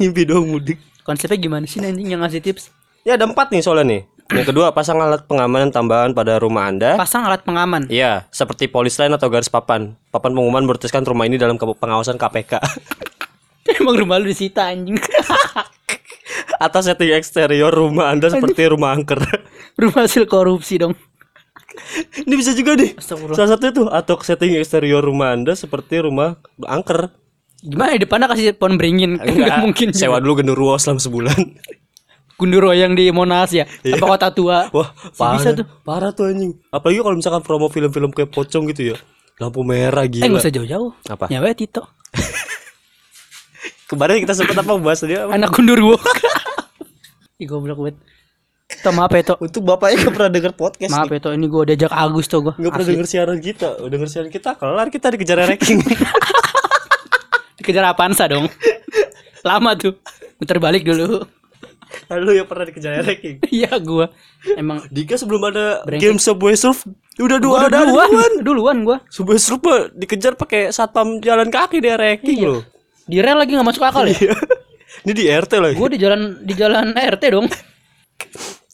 [0.00, 0.76] Ngimpi doang mudik.
[1.02, 2.70] Konsepnya gimana sih anjing yang ngasih tips?
[3.02, 4.02] Ya ada empat nih soalnya nih.
[4.32, 6.96] Yang kedua, pasang alat pengamanan tambahan pada rumah Anda.
[6.96, 7.90] Pasang alat pengaman.
[7.90, 9.98] Iya, seperti polis lain atau garis papan.
[10.08, 12.62] Papan pengumuman bertuliskan rumah ini dalam pengawasan KPK.
[13.82, 14.96] Emang rumah lu disita anjing.
[16.62, 19.20] atau setting eksterior rumah Anda seperti rumah angker.
[19.82, 20.94] rumah hasil korupsi dong.
[22.28, 22.94] ini bisa juga nih.
[23.00, 27.10] Salah satu itu atau setting eksterior rumah Anda seperti rumah angker.
[27.62, 29.16] Gimana di depannya kasih pohon beringin?
[29.16, 29.88] Kan nggak mungkin.
[29.94, 31.38] Sewa dulu genderuwo selama sebulan.
[32.34, 33.62] Gunduro yang di Monas ya.
[33.64, 34.66] Apa kota tua?
[34.74, 35.38] Wah, Si parah.
[35.38, 35.66] bisa tuh.
[35.86, 36.58] Parah tuh anjing.
[36.68, 38.96] Apalagi kalau misalkan promo film-film kayak pocong gitu ya.
[39.38, 40.26] Lampu merah gila.
[40.26, 40.90] Eh nggak usah jauh-jauh.
[41.06, 41.30] Apa?
[41.30, 41.86] Nyawa Tito.
[43.90, 45.22] Kemarin kita sempat apa bahas dia?
[45.22, 45.38] apa?
[45.38, 45.94] Anak Gundurwo.
[47.42, 47.96] Ih goblok banget.
[48.82, 49.36] Toh maaf ya.
[49.36, 51.20] Untuk bapaknya gak pernah denger podcast Maaf ya.
[51.36, 52.54] Ini gue diajak Agus tuh gue.
[52.56, 55.84] Gak pernah denger siaran kita Udah denger siaran kita Kelar kita dikejar ranking
[57.62, 58.50] Dikejar apaan sa dong?
[59.46, 59.94] Lama tuh.
[60.36, 61.22] Muter balik dulu.
[62.08, 64.08] Lu yang pernah dikejar ranking Iya gue.
[64.54, 66.00] Emang Dika sebelum ada Brengsek.
[66.02, 68.96] game Subway Surf Udah dua Gua ada duluan, duluan duluan gue.
[69.06, 72.48] Subway Surf mah dikejar pakai satpam jalan kaki dia ranking Iya.
[72.50, 72.62] loh
[73.04, 74.16] Di rel lagi nggak masuk akal ya?
[74.16, 74.32] Iya.
[75.04, 77.46] Ini di RT lagi gue di jalan di jalan RT dong.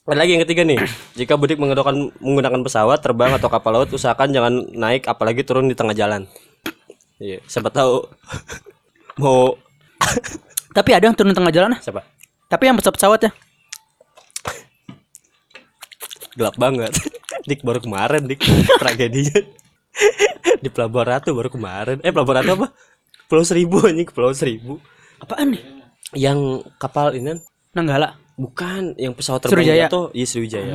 [0.05, 0.79] Ada lagi yang ketiga nih
[1.15, 5.75] Jika mudik menggunakan, menggunakan pesawat, terbang atau kapal laut Usahakan jangan naik apalagi turun di
[5.75, 6.23] tengah jalan
[7.19, 8.07] Iya Siapa tahu
[9.19, 9.59] Mau
[10.71, 11.75] Tapi ada yang turun tengah jalan.
[11.75, 11.81] ah.
[11.81, 12.03] Siapa?
[12.47, 13.33] Tapi yang pesawat pesawat ya.
[16.35, 16.95] gelap banget
[17.51, 18.39] dik baru kemarin dik
[18.79, 19.43] tragedinya
[20.57, 22.67] di pelabuhan ratu baru kemarin eh pelabuhan ratu apa
[23.27, 24.79] pulau seribu anjing pulau seribu
[25.19, 25.63] Apaan nih?
[26.15, 26.39] yang
[26.79, 27.39] kapal ini kan?
[27.75, 28.15] Nanggala.
[28.39, 29.87] bukan yang pesawat terbang Sriwijaya.
[29.91, 30.75] jatuh iya Sriwijaya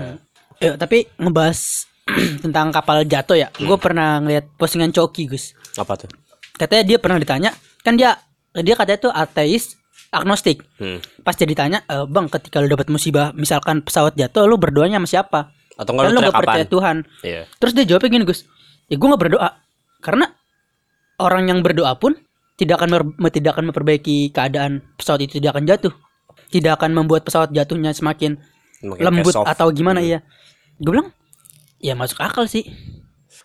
[0.60, 1.88] Ya, tapi ngebahas
[2.44, 3.48] tentang kapal jatuh ya.
[3.54, 5.56] Gue pernah ngeliat postingan Coki, Gus.
[5.76, 6.08] apa tuh
[6.54, 8.20] Katanya dia pernah ditanya, kan dia
[8.62, 9.80] dia katanya tuh ateis,
[10.14, 10.62] agnostik.
[10.78, 11.26] hmm.
[11.26, 15.10] Pas dia ditanya, e, "Bang, ketika lu dapat musibah, misalkan pesawat jatuh, lu berdoanya sama
[15.10, 15.40] siapa?"
[15.74, 16.96] atau enggak Kan lu lu teriak gak percaya Tuhan.
[17.26, 18.46] iya Terus dia jawabnya gini, Gus.
[18.90, 19.50] Ya gue gak berdoa.
[20.06, 20.26] Karena
[21.18, 22.14] orang yang berdoa pun
[22.54, 25.94] tidak akan tidak akan memperbaiki keadaan pesawat itu tidak akan jatuh.
[26.54, 28.38] Tidak akan membuat pesawat jatuhnya semakin
[28.86, 30.22] Makin lembut atau gimana ya.
[30.78, 31.10] Gue bilang,
[31.82, 32.68] ya masuk akal sih.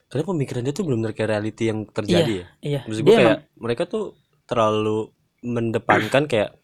[0.09, 2.81] karena pemikiran dia tuh belum kayak reality yang terjadi ya Iya.
[2.89, 4.05] Maksud Dia gue kayak emang mereka tuh
[4.49, 6.57] terlalu mendepankan kayak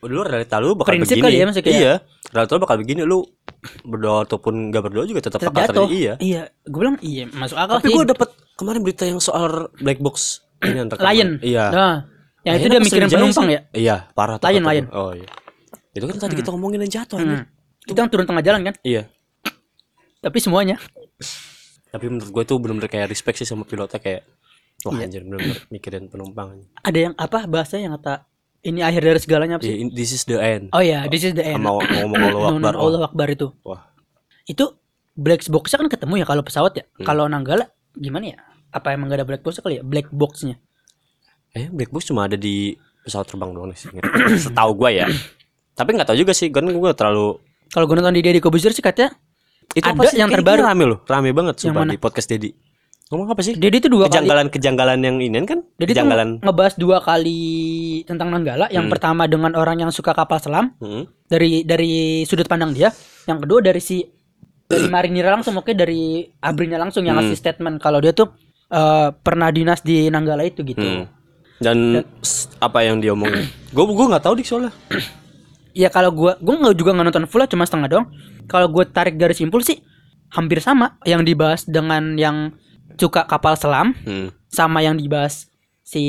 [0.00, 1.94] "Oh, lu realita lu bakal Prinsip begini kali ya, kayak- iya
[2.26, 3.22] realita lu bakal begini lu
[3.82, 6.42] berdoa ataupun gak berdoa juga tetap bakal terjadi iya Iya.
[6.64, 7.94] Gue bilang, iya masuk akal Tapi sih.
[7.94, 10.88] gue dapet kemarin berita yang soal black box ini.
[10.88, 11.30] Lion.
[11.38, 11.64] Iya.
[11.68, 11.96] Nah,
[12.42, 13.60] yang itu dia mikirin penumpang ya.
[13.70, 14.36] Iya, parah.
[14.36, 14.86] tuh Lion, Lion.
[14.90, 15.28] Oh iya.
[15.92, 17.18] Itu kan tadi kita ngomongin yang jatuh.
[17.18, 17.44] Hmm.
[17.82, 18.74] Itu yang turun tengah jalan kan?
[18.80, 19.06] Iya.
[20.18, 20.76] Tapi semuanya.
[21.86, 24.26] Tapi menurut gue itu benar-benar kayak respect sih sama pilotnya kayak
[24.82, 25.04] wah Iya.
[25.04, 26.48] anjir benar-benar mikirin penumpang.
[26.78, 28.26] Ada yang apa bahasa yang kata
[28.62, 29.78] ini akhir dari segalanya apa sih?
[29.78, 30.68] in- this is the end.
[30.70, 31.56] Oh ya, this is the end.
[31.56, 32.74] Sama ngomong Allah No, no, Akbar.
[32.74, 33.46] Allah Akbar itu.
[33.62, 33.82] Wah.
[34.44, 34.76] Itu
[35.14, 36.84] black boxnya kan ketemu ya kalau pesawat ya.
[36.92, 37.04] Hmm.
[37.04, 38.38] Kalau Nanggala gimana ya?
[38.68, 39.82] Apa emang gak ada black box kali ya?
[39.82, 40.58] Black boxnya.
[41.52, 43.88] Eh, black box cuma ada di pesawat terbang doang sih.
[44.44, 45.06] Setahu gue ya.
[45.72, 47.36] Tapi nggak tahu juga sih, kan gue terlalu
[47.66, 49.12] Kalau gue nonton di Deddy Kobuzer sih katanya
[49.72, 50.16] itu Ada apa sih?
[50.16, 50.62] yang terbaru.
[50.62, 52.48] rame loh, rame banget sumpah di podcast Dedi.
[53.06, 53.54] Ngomong apa sih?
[53.54, 54.18] Deddy itu dua kali.
[54.18, 55.62] Kejanggalan-kejanggalan yang ini kan?
[55.62, 56.28] Tuh Kejanggalan.
[56.28, 57.38] nge- ngebahas dua kali
[58.02, 58.66] tentang Nanggala.
[58.68, 58.92] Yang Hmm.
[58.92, 61.06] pertama dengan orang yang suka kapal selam Hmm.
[61.24, 61.92] dari dari
[62.26, 62.90] sudut pandang dia.
[63.24, 64.02] Yang kedua dari si
[64.66, 67.30] dari marinir langsung, oke dari abrinya langsung yang Hmm.
[67.30, 68.26] ngasih statement kalau dia tuh
[68.66, 70.82] eh, pernah dinas di Nanggala itu gitu.
[70.82, 71.06] Hmm.
[71.56, 73.46] Dan s- apa yang dia omongin?
[73.70, 74.74] Gue gue nggak tahu dik soalnya.
[75.70, 78.06] Ya kalau gua gua nggak juga nggak nonton full lah, cuma setengah doang.
[78.48, 79.78] Kalau gue tarik garis simpul sih
[80.30, 82.56] hampir sama yang dibahas dengan yang
[82.96, 84.32] suka kapal selam Hmm.
[84.48, 85.48] sama yang dibahas
[85.80, 86.02] si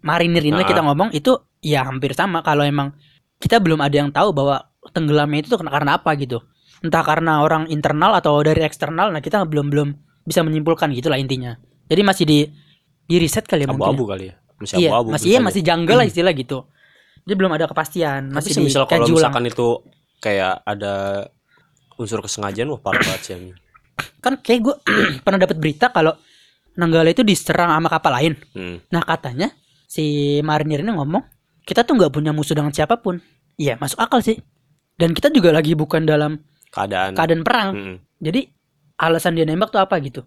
[0.00, 0.66] marinir ini Ah.
[0.66, 2.94] kita ngomong itu ya hampir sama kalau emang
[3.36, 6.42] kita belum ada yang tahu bahwa tenggelamnya itu tuh karena apa gitu.
[6.78, 9.88] Entah karena orang internal atau dari eksternal nah kita belum belum
[10.24, 11.54] bisa menyimpulkan gitulah intinya.
[11.86, 12.38] Jadi masih di
[13.04, 13.94] di riset kali ya mungkin.
[13.94, 14.34] Abu-abu kali ya.
[14.58, 15.08] Masih Iya, abu-abu.
[15.12, 16.58] masih iya masih janggal lah istilah gitu.
[17.22, 19.14] Jadi belum ada kepastian, Tapi masih sih misal kalau ulang.
[19.14, 19.68] misalkan itu
[20.18, 20.94] kayak ada
[21.94, 23.52] unsur kesengajaan wah parah banget sih.
[24.24, 24.74] Kan kayak gue
[25.24, 26.14] pernah dapat berita kalau
[26.78, 28.32] Nanggala itu diserang sama kapal lain.
[28.54, 28.78] Hmm.
[28.94, 29.50] Nah katanya
[29.90, 31.26] si marinir ini ngomong
[31.66, 33.18] kita tuh nggak punya musuh dengan siapa pun.
[33.58, 34.38] Iya masuk akal sih.
[34.94, 36.38] Dan kita juga lagi bukan dalam
[36.70, 37.18] Keadaan.
[37.18, 37.68] keadaan perang.
[37.74, 37.96] Hmm.
[38.22, 38.46] Jadi
[38.94, 40.22] alasan dia nembak tuh apa gitu?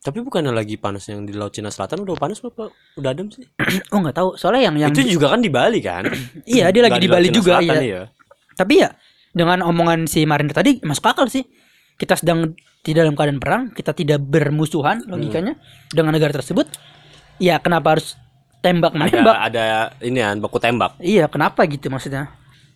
[0.00, 3.44] Tapi bukannya lagi panas yang di Laut Cina Selatan udah panas apa udah adem sih?
[3.92, 4.40] oh nggak tahu.
[4.40, 6.08] Soalnya yang yang itu juga kan di Bali kan?
[6.48, 7.84] iya dia lagi di Laut Bali Cina juga Selatan, iya.
[7.84, 8.02] iya.
[8.56, 8.88] Tapi ya
[9.36, 11.44] dengan omongan si marinir tadi masuk akal sih.
[12.00, 15.56] Kita sedang tidak dalam keadaan perang, kita tidak bermusuhan logikanya
[15.88, 16.66] dengan negara tersebut.
[17.36, 18.16] Ya kenapa harus
[18.60, 19.36] tembak Ada menembak?
[19.38, 19.62] ada
[20.00, 20.92] ini kan baku tembak.
[20.96, 22.32] Iya kenapa gitu maksudnya?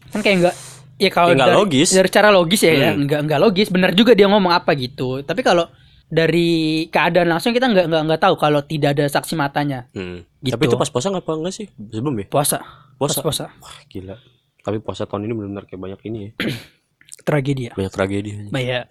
[0.08, 0.56] Kan kayak nggak
[0.94, 1.88] Ya kalau Ya, nggak dari, logis.
[1.90, 3.02] dari cara logis ya, ya Hmm.
[3.02, 3.66] nggak nggak logis.
[3.66, 5.20] Benar juga dia ngomong apa gitu.
[5.20, 5.66] Tapi kalau
[6.06, 9.90] dari keadaan langsung kita nggak nggak nggak tahu kalau tidak ada saksi matanya.
[9.90, 10.22] Hmm.
[10.38, 10.54] Gitu.
[10.54, 11.66] Tapi itu pas puasa apa enggak sih?
[11.90, 12.26] Sebelum ya?
[12.30, 12.62] Puasa,
[12.94, 13.18] Puasa.
[13.18, 14.14] Pas puasa, Wah, gila.
[14.62, 16.30] Tapi puasa tahun ini benar-benar kayak banyak ini ya.
[17.26, 17.72] tragedi ya.
[17.74, 18.30] Banyak tragedi.
[18.46, 18.86] aja.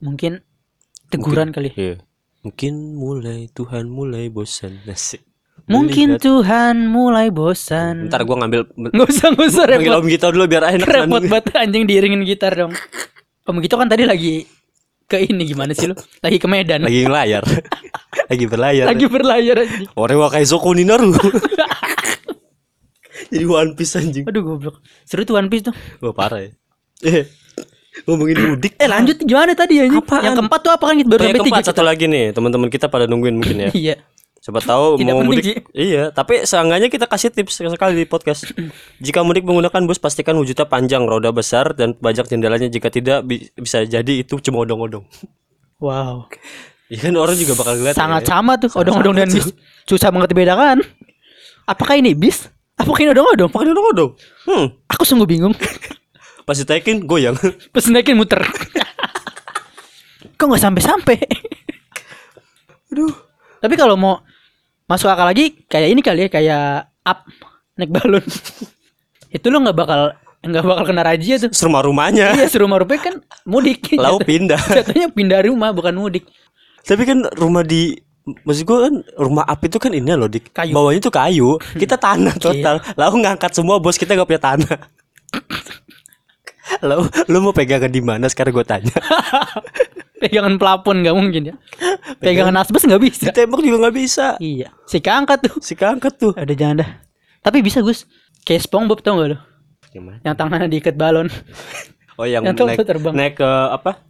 [0.00, 0.44] Mungkin
[1.08, 1.72] teguran kali.
[1.72, 2.02] Iya.
[2.44, 4.78] Mungkin mulai Tuhan mulai bosan.
[4.86, 5.24] Nasib.
[5.66, 8.06] Mungkin Tuhan mulai bosan.
[8.06, 9.98] Ntar gua ngambil Nggak usah nggak usah Panggil repot.
[9.98, 12.72] Om Gito dulu biar enak Repot banget anjing diiringin gitar dong.
[13.48, 14.46] Om Gito kan tadi lagi
[15.06, 15.94] ke ini gimana sih lu?
[16.22, 16.86] Lagi ke Medan.
[16.86, 17.42] Lagi, Lagi ngelayar.
[18.30, 18.86] Lagi berlayar.
[18.90, 19.86] berlayar anjing.
[19.98, 21.14] Orang wa kayak Zoko Ninaru.
[23.34, 24.24] Jadi One Piece anjing.
[24.28, 24.78] Aduh goblok.
[25.02, 25.74] Seru tuh One Piece tuh.
[25.98, 26.50] Wah parah ya.
[28.06, 28.72] Ngomongin mudik.
[28.78, 29.90] Eh lanjut gimana tadi ya?
[29.90, 30.22] Apaan?
[30.22, 32.86] Yang keempat tuh apa kan kita baru sampai tiga keempat satu lagi nih, teman-teman kita
[32.86, 33.70] pada nungguin mungkin ya.
[33.86, 33.96] Iya.
[34.36, 35.42] Siapa tahu Tidak mau penting, mudik.
[35.42, 35.54] Ji.
[35.74, 38.46] Iya, tapi seenggaknya kita kasih tips sekali di podcast.
[39.02, 42.70] jika mudik menggunakan bus pastikan wujudnya panjang, roda besar dan banyak jendelanya.
[42.70, 45.02] Jika tidak bi- bisa jadi itu cuma odong-odong.
[45.82, 46.30] Wow.
[46.86, 47.98] Iya kan orang juga bakal ngeliat.
[47.98, 48.38] Sangat ya.
[48.38, 49.50] sama tuh odong-odong dan bis.
[49.82, 50.78] Susah banget dibedakan.
[51.66, 52.46] Apakah ini bis?
[52.78, 53.50] Apakah ini odong-odong?
[53.50, 54.10] Pakai odong-odong.
[54.46, 55.58] Hmm, Aku sungguh bingung.
[56.46, 57.34] pas ditaikin goyang.
[57.74, 58.38] Pas naikin muter.
[60.38, 61.18] Kok nggak sampai-sampai?
[62.94, 63.10] Aduh.
[63.58, 64.22] Tapi kalau mau
[64.86, 66.66] masuk akal lagi kayak ini kali ya kayak
[67.02, 67.26] up
[67.74, 68.22] naik balon.
[69.34, 70.14] Itu lo nggak bakal
[70.46, 71.50] nggak bakal kena razia tuh.
[71.50, 72.38] Serumah rumahnya.
[72.38, 73.90] iya, suruh rumah kan mudik.
[73.98, 74.60] Lalu pindah.
[74.70, 76.30] Jatuhnya pindah rumah bukan mudik.
[76.86, 80.74] Tapi kan rumah di Maksud gua kan rumah api itu kan ini loh di Kayu.
[80.74, 82.82] bawahnya tuh kayu, kita tanah total.
[82.98, 84.74] Lalu ngangkat semua bos kita gak punya tanah.
[86.82, 88.96] Lalu lu mau pegangan di mana sekarang gue tanya.
[90.16, 91.54] Pegangan plafon nggak mungkin ya.
[92.18, 93.28] Pegangan asbes nggak bisa.
[93.28, 94.26] Ditembak juga nggak bisa.
[94.40, 94.72] Iya.
[94.88, 95.54] Si keangkat tuh.
[95.60, 96.32] Si keangkat tuh.
[96.32, 96.90] Ada jangan dah.
[97.44, 98.08] Tapi bisa Gus.
[98.42, 99.38] Kayak SpongeBob tau gak lo?
[99.92, 100.18] Gimana?
[100.24, 101.28] Yang tangannya diikat balon.
[102.16, 103.12] Oh yang, Yang naik, terbang.
[103.12, 104.00] naik ke apa?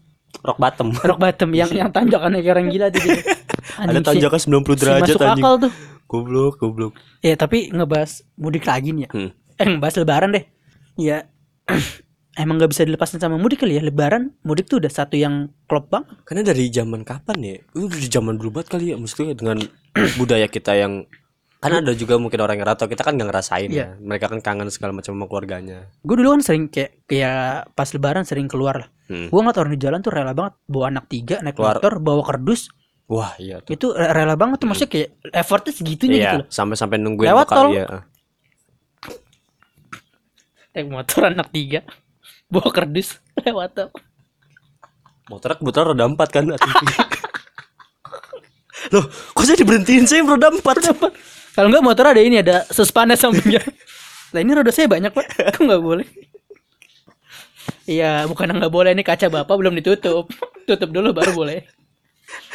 [0.47, 0.95] Rock bottom.
[0.95, 3.19] Rock bottom yang yang tanjakannya kayak orang gila tuh gitu.
[3.83, 5.43] Ada tanjakan 90 si- si derajat masuk anjing.
[5.43, 5.73] akal tuh.
[6.07, 6.93] Goblok, goblok.
[7.19, 9.11] Ya tapi ngebahas mudik lagi nih ya.
[9.11, 9.31] Hmm.
[9.59, 10.47] Eh ngebahas lebaran deh.
[10.95, 11.27] Ya
[12.37, 13.83] emang nggak bisa dilepasin sama mudik kali ya.
[13.83, 16.05] Lebaran mudik tuh udah satu yang klop bang.
[16.23, 17.55] Karena dari zaman kapan ya?
[17.73, 18.97] Itu dari zaman dulu banget kali ya.
[18.97, 19.59] Maksudnya dengan
[20.21, 21.09] budaya kita yang
[21.57, 23.81] karena ada juga mungkin orang yang rata kita kan nggak ngerasain Iya.
[23.81, 23.89] ya.
[23.99, 25.89] Mereka kan kangen segala macam sama keluarganya.
[26.01, 28.89] Gue dulu kan sering kayak kayak pas lebaran sering keluar lah.
[29.09, 29.33] Hmm.
[29.33, 31.81] Gue ngeliat orang di jalan tuh rela banget bawa anak tiga naik Keluar.
[31.81, 32.69] motor bawa kerdus
[33.07, 33.79] Wah, iya tuh.
[33.79, 36.47] itu re- rela banget tuh maksudnya kayak effortnya segitunya gitu Iya, loh.
[36.51, 37.71] sampai-sampai nungguin Lewat tol.
[37.71, 37.87] iya.
[40.75, 41.81] Naik motor anak tiga
[42.51, 43.91] bawa kerdus lewat tuh.
[45.27, 46.87] Motornya kebetulan roda empat kan ATV.
[48.95, 50.95] Loh, kok saya diberhentiin saya roda empat?
[51.57, 53.59] Kalau enggak motor ada ini ada suspennya sampingnya.
[54.31, 56.07] Nah ini roda saya banyak pak, kok nggak boleh?
[57.91, 60.31] Iya, bukan nggak boleh ini kaca bapak belum ditutup,
[60.69, 61.67] tutup dulu baru boleh.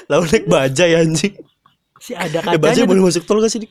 [0.08, 1.34] Lalu naik bajai anjing.
[2.00, 3.68] Si ada Eh bajai kacanya boleh masuk tol gak sih?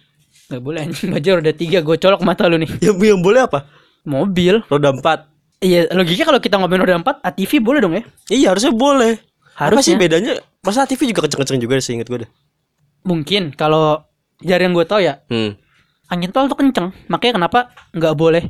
[0.50, 2.70] Nggak boleh anjing, baju roda tiga, gue colok mata lu nih.
[2.82, 3.70] Yang, yang boleh apa?
[4.02, 4.60] Mobil.
[4.66, 5.29] Roda empat.
[5.60, 8.02] Iya, logiknya kalau kita ngomongin roda empat, ATV boleh dong ya?
[8.32, 9.20] Iya harusnya boleh.
[9.60, 9.96] Apa sih Harusnya.
[10.00, 10.32] bedanya?
[10.64, 12.30] Masa TV juga kenceng-kenceng juga sih inget gue deh.
[13.04, 14.00] Mungkin kalau
[14.40, 15.56] dari yang gue tahu ya, Hmm.
[16.08, 18.48] angin tol tuh kenceng, makanya kenapa nggak boleh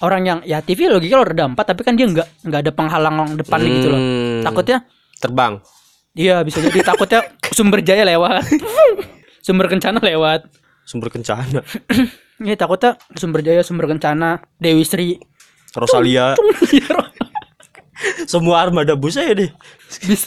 [0.00, 3.36] orang yang ya TV logika lo roda empat, tapi kan dia nggak nggak ada penghalang
[3.36, 4.00] depan gitu loh.
[4.00, 4.40] Hmm.
[4.40, 4.78] Takutnya
[5.20, 5.60] terbang.
[6.16, 7.20] Iya bisa jadi takutnya
[7.52, 8.42] sumber jaya lewat
[9.46, 10.48] Sumber kencana lewat
[10.84, 11.60] Sumber kencana.
[12.40, 15.20] Ini takutnya sumber jaya sumber kencana Dewi Sri
[15.72, 16.34] Rosalia.
[18.24, 19.50] Semua armada bus aja deh.
[20.02, 20.26] bis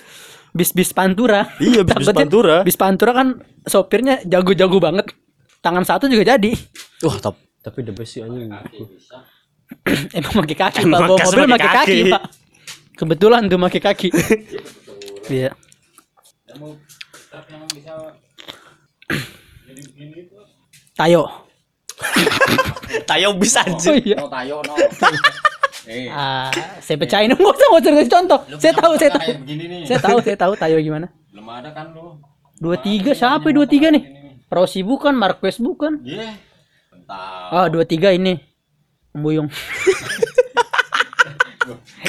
[0.53, 2.57] bis bis pantura Iya, bis- bis Pantura.
[2.61, 3.27] bis pantura kan
[3.65, 5.09] sopirnya jago-jago banget
[5.59, 6.53] tangan satu juga jadi
[7.01, 8.53] Wah, tapi tapi the best sih anjing.
[10.13, 11.99] emang pakai kaki pak Emang bawa mobil pakai kaki.
[12.11, 12.23] pak
[12.93, 14.07] kebetulan tuh pakai kaki
[15.33, 15.49] iya
[20.93, 21.42] tayo
[23.09, 23.95] Tayo bis oh anjing.
[24.03, 24.73] iya No tayo no.
[25.83, 26.07] Eh.
[26.07, 26.47] ah
[26.79, 29.81] saya pecahin nggak usah nggak usah kasih contoh saya tahu saya tahu Kayak begini nih.
[29.83, 32.17] saya tahu saya tahu tayo gimana Belum ada kan lu.
[32.55, 34.01] dua tiga siapa dua tiga nih
[34.47, 36.33] Rossi bukan Marquez bukan Iya.
[36.87, 37.51] Bentar.
[37.51, 38.39] oh dua tiga ini
[39.11, 39.51] Buyung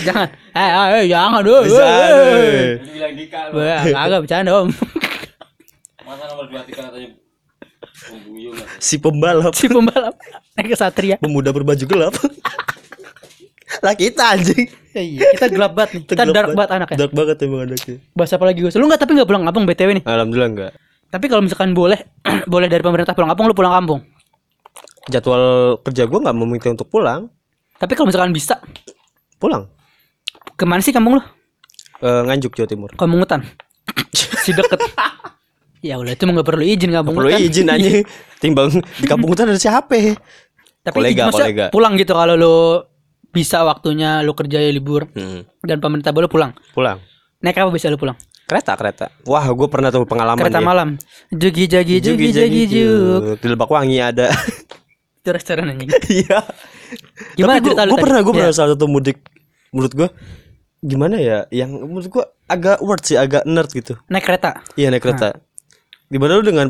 [0.01, 2.79] jangan eh eh, eh jangan dulu Bisa, eh.
[2.79, 3.39] Lu bilang Dika
[3.97, 4.69] agak bercanda om
[6.01, 7.09] Masa nomor 23 katanya pembuyung katanya.
[8.83, 10.19] Si pembalap, si pembalap
[10.59, 12.15] naik ke Satria pemuda berbaju gelap.
[13.83, 14.67] lah kita anjing.
[14.95, 17.97] Ya, iya kita gelap banget nih kita dark banget anaknya Dark banget emang anaknya.
[18.15, 20.73] bahas apa lagi gue lu nggak tapi nggak pulang kampung btw nih Alhamdulillah enggak.
[21.11, 21.99] tapi kalau misalkan boleh
[22.53, 24.01] boleh dari pemerintah pulang kampung lu pulang kampung
[25.11, 27.27] Jadwal kerja gua nggak meminta untuk pulang.
[27.77, 28.63] tapi kalau misalkan bisa
[29.37, 29.67] pulang
[30.55, 31.23] Ke mana sih kampung lu?
[31.99, 33.43] Eh, nganjuk Jawa Timur Kampung Hutan.
[34.47, 34.79] si deket.
[35.85, 37.45] Ya udah itu nggak perlu izin kampung perlu hutan.
[37.45, 37.91] izin aja
[38.43, 40.17] timbang di kampung hutan ada siapa
[40.85, 41.65] Tapi Kolega, kolega.
[41.69, 42.57] pulang gitu kalau lu
[43.29, 45.65] bisa waktunya lu kerja libur hmm.
[45.65, 46.53] dan pemerintah boleh pulang.
[46.73, 47.01] pulang
[47.41, 48.17] Naik apa bisa lu pulang?
[48.45, 50.65] kereta kereta wah gue pernah tuh pengalaman Kereta ya.
[50.65, 50.89] malam.
[51.33, 53.41] Jugi jagi jugi jagi juk.
[53.41, 54.29] di Lebak Wangi ada
[55.25, 55.89] Itu restoran anjing.
[56.21, 56.45] iya
[57.33, 59.25] Gimana Tapi gue pernah gue pernah salah satu mudik
[59.73, 60.09] menurut gue
[60.85, 64.61] gimana ya yang menurut gue agak word sih agak nerd gitu Naik kereta.
[64.77, 65.41] iya naik kereta
[66.07, 66.69] gimana lu dengan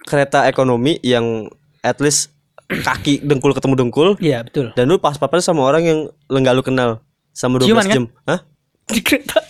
[0.00, 1.48] kereta ekonomi yang
[1.80, 2.32] at least
[2.64, 4.72] kaki dengkul ketemu dengkul Iya, betul.
[4.72, 6.90] dan lu pas papan sama orang yang lu nggak lu kenal
[7.30, 7.94] sama 12 Ciuman, kan?
[7.94, 8.40] jam Hah?
[8.86, 9.40] Di kereta.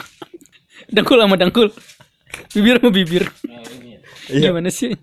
[0.87, 1.69] dengkul sama dengkul.
[2.51, 3.25] Bibir sama bibir.
[4.27, 4.51] Iya.
[4.51, 4.95] Gimana sih?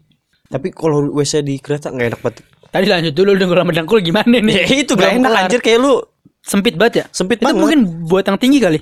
[0.45, 4.35] tapi kalau WC di kereta nggak enak banget Tadi lanjut dulu dengkul sama dengkul gimana
[4.35, 4.53] nih?
[4.53, 5.43] ya itu gak enak kelar.
[5.45, 5.93] anjir kayak lu
[6.41, 7.05] Sempit banget ya?
[7.07, 7.59] Sempit Itu banget.
[7.61, 8.79] mungkin buat yang tinggi kali.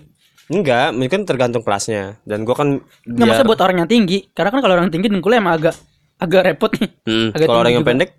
[0.49, 4.27] Enggak mungkin tergantung kelasnya dan gua kan Nggak masa buat orang yang tinggi.
[4.33, 5.75] Karena kan kalau orang tinggi dengkulnya emang agak
[6.17, 6.89] agak repot nih.
[7.05, 7.91] Hmm, agak kalau orang yang juga.
[7.93, 8.09] pendek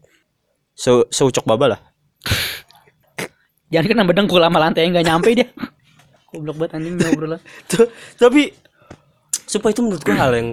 [0.73, 1.81] se seucok baba lah
[3.71, 5.47] Jangan kan nambah dengkul sama lantai nggak nyampe dia.
[6.31, 7.35] Goblok banget anjing ngobrol
[8.14, 8.55] tapi
[9.51, 10.49] supaya itu menurut gua hal yang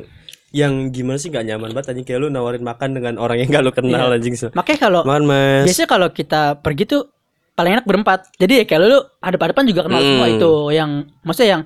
[0.50, 3.62] yang gimana sih nggak nyaman banget anjing kayak lu nawarin makan dengan orang yang gak
[3.62, 4.18] lu kenal Iya.
[4.18, 4.50] anjing so.
[4.58, 7.14] Makanya kalau makan mas biasanya kalau kita pergi tuh
[7.58, 8.30] paling enak berempat.
[8.36, 10.10] Jadi ya kalau lu hadap-hadapan juga kenal Hmm.
[10.14, 10.92] semua itu yang
[11.22, 11.64] maksudnya yang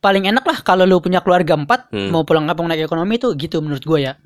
[0.00, 2.08] paling enak lah kalau lu punya keluarga empat Hmm.
[2.08, 4.16] mau pulang kampung naik ekonomi itu gitu menurut gue ya.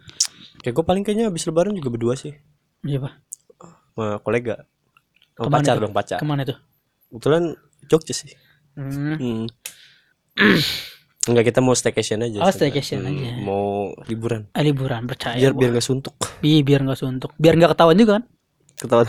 [0.57, 2.33] kayak gua paling kayaknya habis lebaran juga berdua sih
[2.80, 3.12] Iya pak.
[3.90, 4.64] sama kolega
[5.33, 5.83] sama Ke mana pacar tuh?
[5.83, 6.57] dong pacar Ke mana tuh?
[7.11, 7.42] kebetulan
[7.85, 8.30] Jogja sih
[8.72, 9.14] Hmm.
[9.14, 9.44] hmm.
[11.24, 13.30] Enggak kita mau staycation aja Oh, staycation Hmm, aja.
[13.40, 13.66] mau
[14.04, 15.37] liburan Ah, liburan percaya.
[15.37, 15.61] biar gua.
[15.61, 17.30] biar nggak suntuk Iya, biar nggak suntuk.
[17.35, 18.24] Biar nggak ketahuan juga kan.
[18.76, 19.02] ketawa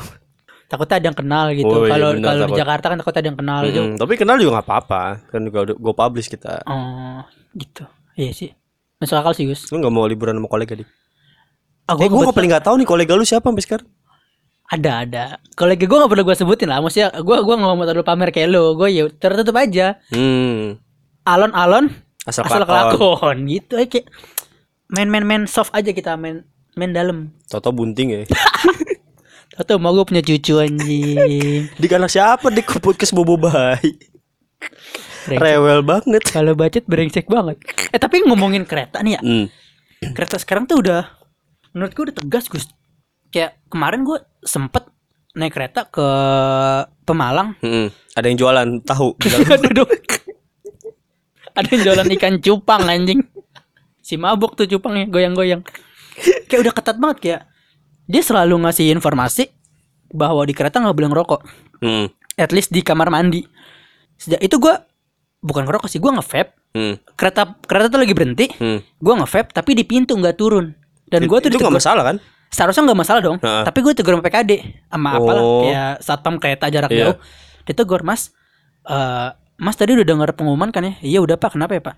[0.65, 1.69] Takutnya ada yang kenal gitu.
[1.69, 2.57] Oh, iya, Kalau kalau di.
[2.57, 3.81] Jakarta kan takutnya ada yang kenal gitu.
[3.85, 7.21] Hmm, tapi kenal juga nggak apa-apa kan juga udah gue publish kita Oh,
[7.53, 7.85] gitu.
[8.17, 8.49] Iya sih.
[8.97, 9.69] Masuk akal sih, Gus.
[9.69, 10.85] lu nggak mau liburan sama kolega di
[11.85, 13.87] Ah, eh gue paling nggak tahu nih kolega lu siapa sampai sekarang
[14.65, 15.25] ada ada.
[15.53, 16.81] Kalau gue gak perlu gue sebutin lah.
[16.81, 18.73] Maksudnya gue gue nggak mau terlalu pamer kayak lo.
[18.73, 20.01] Gue ya tertutup aja.
[20.09, 20.81] hmm
[21.21, 21.93] Alon-alon
[22.25, 23.77] asal, asal kelakon kelakon gitu.
[23.85, 24.09] Kayak
[24.89, 26.41] main main main soft aja kita main
[26.73, 27.29] main dalam.
[27.45, 28.19] Toto bunting ya
[29.55, 31.71] Tahu mau gue punya cucu anjing.
[31.79, 33.95] Dik anak siapa Dik podcast bobo bayi.
[35.25, 37.57] Rewel banget Kalau bacot brengsek banget.
[37.89, 39.21] Eh tapi ngomongin kereta nih ya.
[39.23, 39.47] hmm.
[40.11, 41.07] Kereta sekarang tuh udah
[41.71, 42.67] menurut gue udah tegas Gus.
[43.31, 44.91] Kayak kemarin gue sempet
[45.33, 46.07] naik kereta ke
[47.07, 47.55] Pemalang.
[47.63, 47.89] Hmm.
[48.11, 49.29] Ada yang jualan tahu di.
[51.55, 53.23] Ada yang jualan ikan cupang anjing.
[54.03, 55.63] Si mabuk tuh cupangnya goyang-goyang.
[56.51, 57.41] Kayak udah ketat banget kayak
[58.05, 59.49] dia selalu ngasih informasi
[60.13, 61.41] bahwa di kereta nggak boleh ngerokok.
[61.81, 62.05] hmm.
[62.35, 63.47] At least di kamar mandi.
[64.19, 64.83] Sejak itu gua
[65.39, 66.51] bukan ngerokok sih, gua nge-vape.
[66.75, 66.95] Hmm.
[67.15, 68.45] Kereta kereta tuh lagi berhenti.
[68.59, 68.79] Hmm.
[68.99, 70.75] Gua nge-vape tapi di pintu nggak turun.
[71.07, 72.17] Dan gua tuh itu nggak masalah kan
[72.55, 73.63] seharusnya nggak masalah dong Heeh.
[73.67, 74.51] tapi gue tegur sama PKD
[74.87, 75.61] sama apalah Oh.
[75.67, 76.99] kayak satpam kereta jarak Iya.
[77.11, 77.15] jauh
[77.67, 78.31] ditegur mas
[78.87, 81.95] eh mas tadi udah dengar pengumuman kan ya iya udah pak kenapa ya pak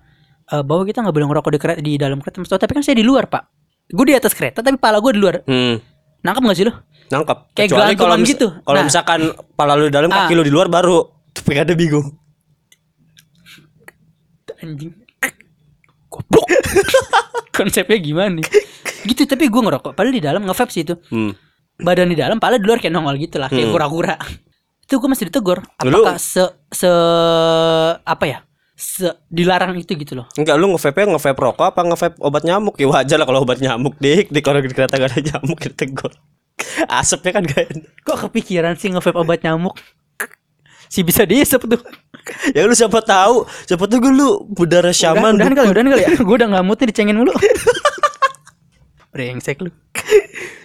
[0.48, 2.80] Eh bahwa kita nggak boleh ngerokok di kereta di dalam kereta Mas, "Oh, tapi kan
[2.80, 3.52] saya di luar pak
[3.92, 5.76] gue di atas kereta tapi pala gue di luar hmm.
[6.20, 6.74] Nangkep nggak sih lo
[7.08, 8.46] nangkap Kayak Kecuali kalau mis- gitu.
[8.60, 8.86] kalau Nah.
[8.86, 9.20] misalkan
[9.54, 10.36] pala lu di dalam kaki Ah.
[10.36, 10.98] lu di luar baru
[11.30, 12.06] tuh PKD bingung.
[14.58, 14.92] Anjing.
[16.08, 16.46] Goblok.
[17.56, 18.46] Konsepnya gimana nih?
[19.04, 19.92] Gitu tapi gue ngerokok.
[19.92, 20.94] Padahal di dalam nge-vape sih itu.
[21.08, 21.32] Hmm.
[21.78, 23.72] badan di dalam pala di luar kayak nongol gitu lah kayak Hmm.
[23.72, 24.18] kura-kura
[24.82, 25.62] itu gue masih ditegur.
[25.80, 26.90] Lu- apakah se se
[28.02, 28.38] apa ya
[28.78, 30.30] se dilarang itu gitu loh.
[30.38, 32.78] Enggak lu nge-vape nge-vape rokok apa nge-vape obat nyamuk?
[32.78, 34.30] Ya wajar lah kalau obat nyamuk dik.
[34.30, 36.14] Dik orang di kereta gak ada nyamuk kita tegur
[36.86, 37.90] asapnya kan gak enak.
[38.06, 39.74] Kok kepikiran sih nge obat nyamuk?
[40.88, 41.82] Si bisa diisep tuh.
[42.54, 46.02] Ya lu siapa tahu siapa tahu gue lu berdarah syaman udah, udahan kali udahan kali.
[46.06, 47.34] Ya gue udah nggak mood nih dicengin mulu.
[49.12, 49.74] Brengsek lu.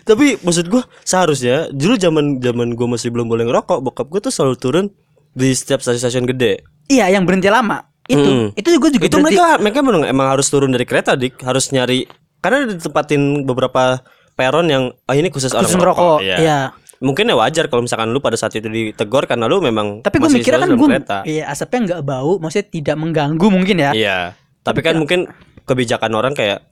[0.04, 4.36] Tapi maksud gua seharusnya dulu zaman zaman gua masih belum boleh ngerokok, bokap gua tuh
[4.36, 4.86] selalu turun
[5.32, 6.62] di setiap stasiun-stasiun gede.
[6.92, 8.20] iya yang berhenti lama itu.
[8.20, 8.48] Hmm.
[8.56, 9.06] itu gue juga.
[9.08, 11.40] Itu berhenti mereka mereka memang emang harus turun dari kereta, Dik.
[11.44, 12.04] Harus nyari
[12.44, 14.04] karena ditempatin beberapa
[14.36, 16.38] peron yang ah ini khusus orang khusus ngerokok Iya.
[16.42, 16.60] iya.
[17.04, 20.32] Mungkin ya wajar kalau misalkan lu pada saat itu ditegur karena lu memang tapi gue
[20.40, 20.88] mikirnya kan gue
[21.28, 23.92] iya asapnya nggak bau maksudnya tidak mengganggu mungkin ya.
[23.92, 24.18] Iya.
[24.64, 25.28] Tapi kan mungkin
[25.68, 26.64] kebijakan orang kayak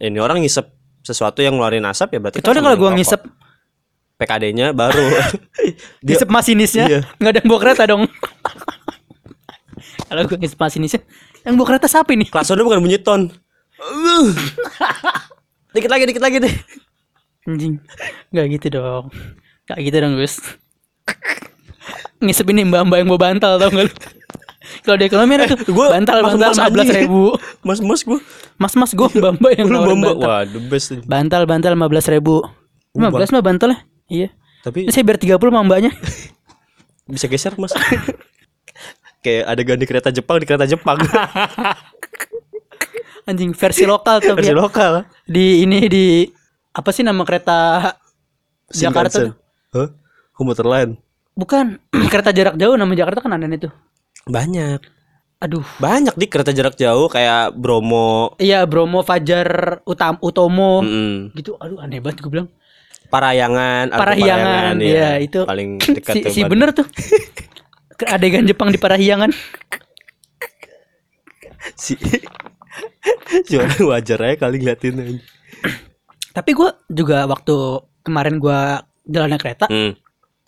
[0.00, 0.68] ini orang ngisep
[1.04, 3.20] sesuatu yang ngeluarin asap ya berarti kan kecuali sama kalau gue ngisep
[4.18, 5.04] PKD-nya baru.
[6.06, 6.84] Ngisep masinisnya.
[6.90, 7.00] Iya.
[7.22, 8.02] nggak ada yang bawa kereta dong
[10.08, 11.00] kalau gue ngisep masinisnya
[11.44, 13.28] yang bawa kereta siapa nih Klaksonnya bukan bunyi ton.
[15.76, 16.54] dikit lagi, dikit lagi deh.
[17.46, 17.78] anjing
[18.28, 19.08] nggak gitu dong
[19.64, 20.34] nggak gitu dong Gus
[22.18, 23.92] ngisep ini mbak mbak yang bawa bantal tau gak lu
[24.84, 27.32] Kalau di ekonomi ada tuh Gua bantal mas- bantal lima belas ribu.
[27.64, 28.20] Mas mas gue
[28.60, 30.28] Mas mas gue mbak mbak yang Lu bamba bantal.
[30.28, 30.92] Wah the best.
[31.08, 32.44] Bantal bantal lima belas ribu.
[32.92, 33.78] Lima belas mah bantal ya.
[34.12, 34.28] Iya.
[34.60, 35.92] Tapi Ini saya biar 30 sama mbaknya.
[37.08, 37.72] bisa geser mas
[39.18, 40.98] Kayak adegan di kereta Jepang Di kereta Jepang
[43.28, 44.34] Anjing versi lokal tuh.
[44.38, 44.92] Versi Biar- lokal
[45.28, 46.06] Di ini di
[46.72, 47.90] apa sih nama kereta
[48.70, 49.20] Jakarta?
[49.20, 49.34] Shinkansen.
[49.74, 49.88] Hah?
[50.32, 50.96] Komuter lain
[51.34, 53.70] Bukan kereta jarak jauh nama Jakarta kan ada itu.
[54.26, 54.80] Banyak
[55.38, 55.62] Aduh.
[55.78, 61.54] Banyak di kereta jarak jauh Kayak Bromo Iya Bromo Fajar Utam Utomo mm, gitu.
[61.58, 62.50] Aduh aneh banget gue bilang.
[63.08, 64.92] Parayangan Argo Parahyangan, iya.
[64.92, 65.40] iya, itu.
[65.48, 66.84] Paling dekat Si, tuh, si bener tuh.
[67.98, 69.34] Ke Adegan Jepang di Parahyangan.
[71.74, 71.98] Si
[73.44, 75.20] Cuma wajar aja kali ngeliatin aja.
[76.30, 77.54] Tapi gue juga waktu
[78.00, 78.60] kemarin gue
[79.04, 79.98] jalan naik kereta, Hmm.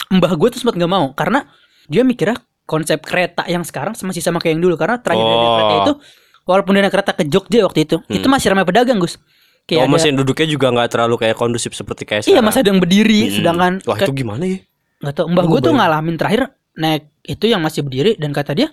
[0.08, 1.48] mbah gue tuh sempat nggak mau karena
[1.86, 5.50] dia mikirnya konsep kereta yang sekarang masih sama kayak yang dulu karena terakhir naik Oh.
[5.50, 5.92] kereta itu
[6.44, 9.18] walaupun dia naik kereta ke Jogja waktu itu itu masih ramai pedagang Gus
[9.64, 12.44] kayak Oh ada- mesin duduknya juga nggak terlalu kayak kondusif seperti kayak iya sekarang.
[12.44, 13.34] masih ada yang berdiri Hmm.
[13.34, 14.58] sedangkan Wah itu gimana ya?
[15.00, 16.40] nggak tahu mbah gue tuh ngalamin terakhir
[16.80, 18.68] naik itu yang masih berdiri dan kata dia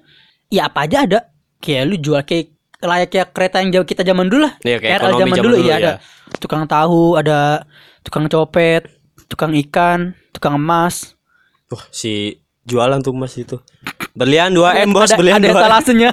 [0.48, 1.20] ya apa aja ada
[1.60, 5.12] kayak lu jual kayak layaknya kereta yang jauh kita zaman dulu lah Iya, kayak ekonomi
[5.12, 5.78] zaman zaman dulu, dulu, iya ya.
[5.78, 5.92] ada
[6.40, 7.40] tukang tahu ada
[8.02, 8.82] tukang copet
[9.28, 10.00] tukang ikan
[10.32, 11.18] tukang emas
[11.68, 13.60] Wah si jualan tuh mas itu.
[14.16, 15.56] Berlian 2 m bos, ada, berlian ada 2 M.
[15.60, 16.10] etalasenya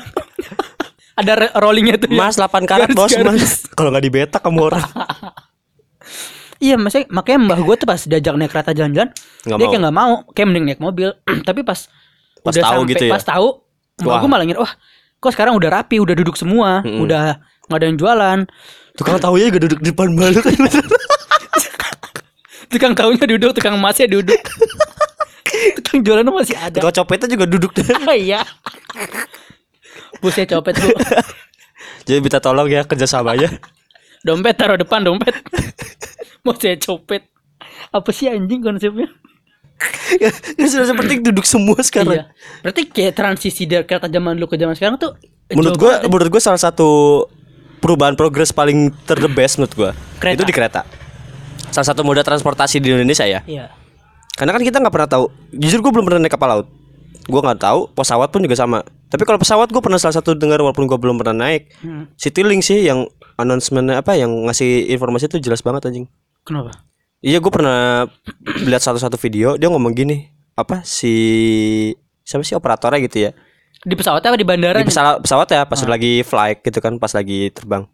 [1.23, 2.19] ada re- rollingnya tuh ya.
[2.19, 3.71] Mas 8 karat bos mas.
[3.71, 4.83] Kalau nggak dibetak kamu orang.
[6.65, 9.13] Iya, maksudnya makanya mbah gue tuh pas diajak naik kereta jalan-jalan,
[9.45, 9.69] dia mau.
[9.69, 11.13] kayak nggak mau, kayak mending naik mobil.
[11.49, 11.77] Tapi pas
[12.41, 13.13] Pas udah tahu sampai, gitu ya?
[13.13, 13.49] pas tahu,
[14.01, 14.73] mbah gue malah ngira, wah,
[15.19, 17.05] kok sekarang udah rapi, udah duduk semua, Mm-mm.
[17.05, 17.37] udah
[17.69, 18.39] nggak ada yang jualan.
[18.95, 20.55] Tukang tahunya juga duduk di depan balu kan.
[22.65, 24.41] Tukang tahunya duduk, tukang emasnya duduk.
[25.79, 26.81] tukang jualan masih ada.
[26.81, 27.87] Tukang copetnya juga duduk deh.
[28.27, 28.41] Iya.
[30.19, 30.89] Busnya copet bu,
[32.05, 33.51] Jadi minta tolong ya kerjasamanya.
[34.25, 35.37] dompet taruh depan dompet.
[36.45, 37.25] Mau saya copet.
[37.91, 39.09] Apa sih anjing konsepnya?
[40.23, 40.31] ya
[40.71, 42.21] sudah seperti duduk semua sekarang.
[42.21, 42.25] Iya.
[42.63, 45.19] Berarti kayak transisi dari kereta zaman dulu ke zaman sekarang tuh
[45.53, 46.09] Menurut gua, ya.
[46.09, 47.25] menurut gua salah satu
[47.85, 50.41] perubahan progres paling ter the best menurut gua Kereta.
[50.41, 50.81] itu di kereta.
[51.69, 53.45] Salah satu moda transportasi di Indonesia ya.
[53.45, 53.69] Iya.
[54.39, 55.25] Karena kan kita nggak pernah tahu.
[55.53, 56.67] Jujur gue belum pernah naik kapal laut.
[57.27, 57.91] Gue nggak tahu.
[57.95, 58.83] Pesawat pun juga sama.
[59.11, 61.71] Tapi kalau pesawat gue pernah salah satu dengar walaupun gue belum pernah naik.
[61.83, 62.11] Hmm.
[62.19, 63.07] Citylink sih yang
[63.39, 66.07] announcementnya apa yang ngasih informasi itu jelas banget anjing.
[66.45, 66.71] Kenapa?
[67.19, 68.05] Iya gue pernah
[68.61, 71.11] lihat satu-satu video dia ngomong gini apa si
[72.21, 73.31] siapa sih operatornya gitu ya
[73.81, 74.77] Di pesawat apa di bandara?
[74.77, 77.89] di pesawat pesawat ya pas lagi flight gitu kan pas lagi terbang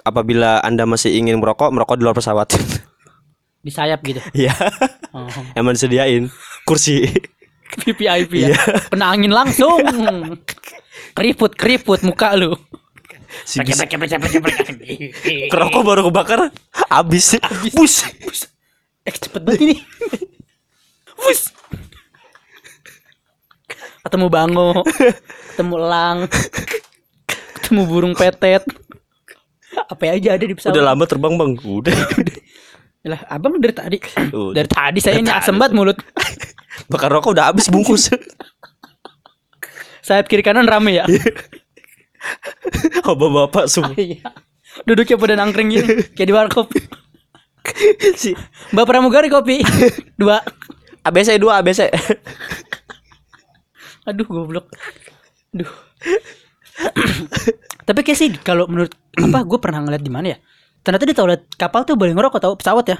[0.00, 2.48] apabila anda masih ingin merokok merokok di luar pesawat
[3.60, 4.22] Di sayap gitu.
[4.32, 4.54] Iya
[5.10, 5.26] Oh.
[5.52, 6.30] emang disediain
[6.62, 7.02] kursi
[7.82, 8.54] VIP Iya.
[8.54, 8.58] ya.
[8.86, 9.82] Kena angin langsung.
[11.18, 12.54] keriput keriput muka lu.
[13.46, 13.78] Si bis-
[15.52, 16.50] kerokok baru kebakar
[16.90, 17.36] habis
[17.74, 18.04] bus
[19.08, 19.76] Eh cepet banget ini.
[21.24, 21.52] Wus.
[24.00, 24.80] Ketemu bango,
[25.52, 26.18] ketemu elang,
[27.60, 28.64] ketemu burung petet.
[29.70, 30.74] Apa aja ada di pesawat.
[30.74, 31.94] udah lama terbang bang udah
[33.06, 33.96] Lah, abang dari tadi.
[34.32, 34.52] Udah.
[34.56, 35.56] Dari tadi saya tadi.
[35.56, 35.98] banget mulut.
[36.90, 38.12] bakar rokok udah habis bungkus
[40.06, 41.04] Sayap kiri kanan rame ya.
[43.08, 44.30] oh bapak semua Iya.
[44.86, 46.66] Duduknya pada nangkring gini kayak di warkop.
[48.20, 48.32] si
[48.72, 49.60] Mbak Pramugari kopi.
[50.14, 50.40] Dua.
[51.00, 51.88] ABC dua ABC
[54.08, 54.68] Aduh goblok.
[55.56, 55.70] Aduh.
[57.88, 58.94] Tapi kayak sih kalau menurut
[59.24, 60.38] apa gue pernah ngeliat di mana ya?
[60.80, 62.98] Ternyata di toilet kapal tuh boleh ngerokok tau pesawat ya.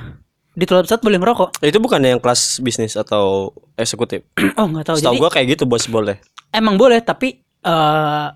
[0.50, 1.48] Di toilet pesawat boleh ngerokok.
[1.62, 4.26] itu bukan yang kelas bisnis atau eksekutif
[4.58, 4.96] oh nggak tahu.
[4.98, 6.18] Jadi gua kayak gitu bos boleh
[6.50, 8.26] emang boleh tapi eh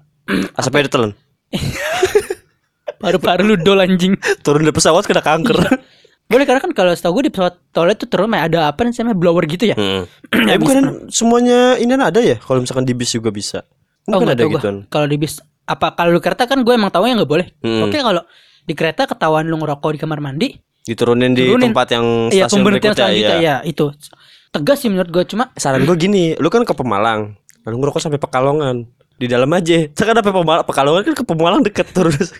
[0.58, 1.12] asapnya ditelan
[3.02, 4.16] paru-paru lu dol anjing.
[4.40, 5.58] turun dari pesawat kena kanker
[6.24, 9.44] Boleh karena kan kalau setahu gue di pesawat toilet tuh terus ada apa namanya blower
[9.44, 9.76] gitu ya.
[9.76, 10.08] Hmm.
[10.50, 13.60] eh bukan semuanya ini ada ya kalau misalkan di bis juga bisa
[14.04, 16.74] Oh, mungkin nggak ada tahu gituan Kalau di bis apa kalau di kereta kan gue
[16.76, 17.46] emang tahunya nggak boleh.
[17.64, 17.88] Hmm.
[17.88, 18.20] Oke kalau
[18.64, 20.48] di kereta ketahuan lu ngerokok di kamar mandi,
[20.84, 21.72] diturunin di Turunin.
[21.72, 23.36] tempat yang iya stasiun pemberhentian berikutnya ya.
[23.40, 23.92] ya itu.
[24.52, 28.20] Tegas sih menurut gue cuma saran gue gini lu kan ke Pemalang lalu ngerokok sampai
[28.20, 28.84] Pekalongan
[29.18, 29.86] di dalam aja.
[29.94, 32.34] Sekarang sampai Pemalang Pekalongan kan ke Pemalang deket terus.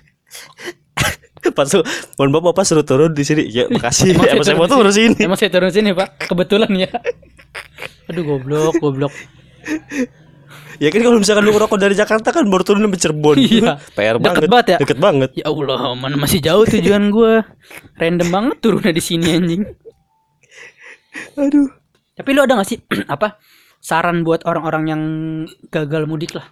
[1.57, 1.85] Pas tuh
[2.17, 3.45] mohon maaf bapak suruh turun di sini.
[3.53, 4.17] Ya makasih.
[4.17, 5.17] Emang saya emang saya mau turun sini.
[5.21, 6.09] Emang saya turun sini pak.
[6.33, 6.89] Kebetulan ya.
[8.09, 9.13] Aduh goblok Goblok.
[10.81, 13.37] Ya kan kalau misalkan lu ngerokok dari Jakarta kan baru turun sampai Cirebon.
[13.37, 13.77] Iya.
[13.93, 14.79] PR Deket banget banget ya?
[14.81, 15.31] deket banget.
[15.37, 17.45] Ya Allah Mana masih jauh tujuan gue
[18.01, 19.63] Random banget turunnya di sini anjing.
[21.39, 21.69] Aduh.
[22.15, 22.79] Tapi lu ada gak sih
[23.15, 23.39] Apa
[23.83, 25.03] Saran buat orang-orang yang
[25.71, 26.47] Gagal mudik lah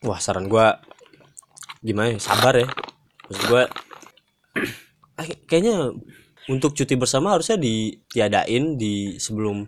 [0.00, 0.78] wah saran gua
[1.80, 2.18] gimana ya?
[2.18, 2.68] Sabar ya.
[3.26, 3.62] Maksud gua
[5.20, 5.94] eh, kayaknya
[6.46, 9.62] untuk cuti bersama harusnya ditiadain di sebelum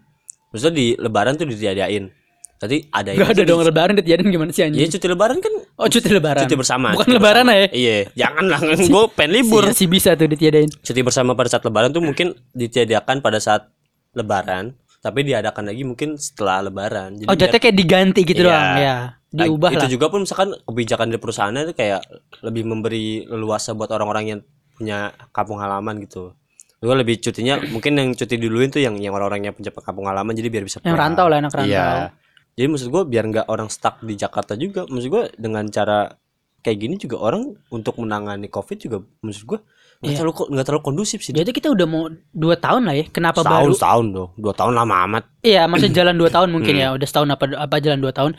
[0.48, 2.10] maksudnya di lebaran tuh ditiadain.
[2.56, 4.94] Tadi ada Gak ada dong lebaran ditiadain gimana sih Iya anjing?
[4.94, 6.46] cuti lebaran kan Oh cuti lebaran.
[6.46, 6.94] cuti bersama.
[6.94, 7.58] Bukan cuti lebaran bersama.
[7.58, 7.68] ya?
[7.74, 8.60] Iya, jangan lah.
[8.94, 9.62] Gue pengen libur.
[9.62, 10.70] Iya sih bisa tuh ditiadain.
[10.70, 13.66] Cuti bersama pada saat lebaran tuh mungkin ditiadakan pada saat
[14.12, 17.18] lebaran, tapi diadakan lagi mungkin setelah lebaran.
[17.18, 18.46] Jadi Oh jatuhnya kayak diganti gitu Iya.
[18.46, 18.96] doang ya.
[19.32, 19.90] Nah, Diubah itu lah.
[19.90, 22.00] juga pun misalkan kebijakan dari perusahaannya itu kayak
[22.40, 24.40] lebih memberi leluasa buat orang-orang yang
[24.72, 24.98] punya
[25.30, 26.36] kampung halaman gitu.
[26.78, 30.32] Juga lebih cutinya mungkin yang cuti duluin tuh yang yang orang-orang yang punya kampung halaman
[30.32, 31.72] jadi biar bisa Yang rantau lah, anak rantau.
[31.72, 32.12] Iya.
[32.52, 34.84] Jadi maksud gue biar nggak orang stuck di Jakarta juga.
[34.84, 36.12] Maksud gue dengan cara
[36.60, 39.58] kayak gini juga orang untuk menangani COVID juga maksud gue
[39.98, 40.18] nggak Iya.
[40.18, 41.32] terlalu nggak terlalu kondusif sih.
[41.32, 43.04] Jadi kita udah mau dua tahun lah ya.
[43.08, 43.72] Kenapa Setahun baru?
[43.72, 45.24] setahun dong, dua tahun lama amat.
[45.40, 46.82] Iya, maksudnya jalan dua tahun mungkin Hmm.
[46.82, 46.88] ya.
[46.92, 48.32] Udah setahun apa apa jalan dua tahun.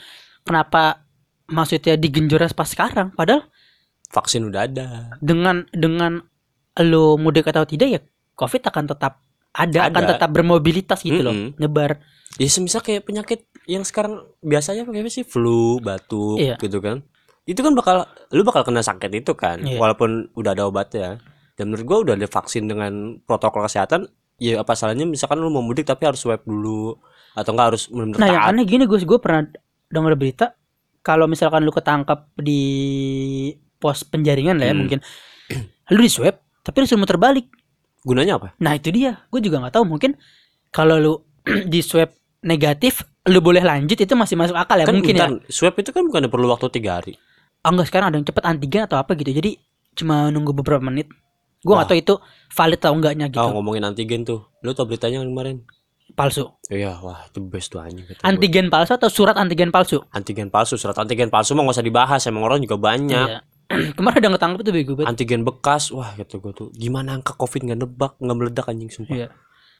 [0.43, 1.03] Kenapa
[1.45, 3.11] maksudnya digenjot pas sekarang?
[3.11, 3.47] Padahal
[4.09, 4.87] Vaksin udah ada.
[5.17, 6.21] dengan dengan
[6.75, 7.99] lo mudik atau tidak ya
[8.33, 9.21] COVID akan tetap
[9.51, 10.11] ada, akan Ada.
[10.17, 11.53] tetap bermobilitas gitu loh, Mm-mm.
[11.57, 12.01] nyebar.
[12.35, 16.57] Ya semisal kayak penyakit yang sekarang biasanya pakai apa sih flu, batuk Iya.
[16.57, 17.05] gitu kan.
[17.43, 19.77] Itu kan bakal lu bakal kena sakit itu kan Iya.
[19.77, 21.21] walaupun udah ada obatnya.
[21.53, 25.61] Dan menurut gua udah ada vaksin dengan protokol kesehatan ya apa salahnya misalkan lu mau
[25.61, 26.97] mudik tapi harus swab dulu
[27.31, 28.51] atau enggak harus benar-benar Nah, yang taat.
[28.51, 29.45] aneh gini Gus, gue pernah
[29.93, 30.57] dengar berita
[31.05, 32.61] kalau misalkan lu ketangkap di
[33.77, 34.81] pos penjaringan lah ya Hmm.
[34.81, 34.99] mungkin
[35.93, 37.51] lu di swab tapi lu suruh muter balik.
[38.03, 38.55] Gunanya apa?
[38.59, 39.19] Nah, itu dia.
[39.31, 40.15] Gue juga nggak tahu mungkin
[40.71, 41.13] kalau lu
[41.71, 42.11] di swab
[42.43, 45.27] negatif lu boleh lanjut itu masih masuk akal ya kan mungkin ya.
[45.31, 47.15] bentar, swab itu kan bukan perlu waktu tiga hari.
[47.63, 49.31] Ah, enggak sekarang ada yang cepet antigen atau apa gitu.
[49.31, 49.55] Jadi
[49.95, 51.07] cuma nunggu beberapa menit.
[51.63, 52.15] Gue nggak tahu itu
[52.51, 53.39] valid atau enggaknya gitu.
[53.39, 54.51] Oh, ngomongin antigen tuh.
[54.59, 55.63] Lu tau beritanya kemarin?
[56.11, 56.45] Palsu.
[56.67, 58.05] Iya, wah itu best tuh anjing.
[58.21, 60.03] Antigen palsu atau surat antigen palsu?
[60.09, 63.27] antigen palsu, surat antigen palsu mah gak usah dibahas, emang orang juga banyak.
[63.29, 63.39] Iya.
[63.97, 65.09] Kemarin ada yang ketangkep tuh bego banget.
[65.09, 69.15] antigen bekas wah gitu gue tuh gimana angka covid nggak nebak nggak meledak anjing sumpah
[69.15, 69.27] Iya.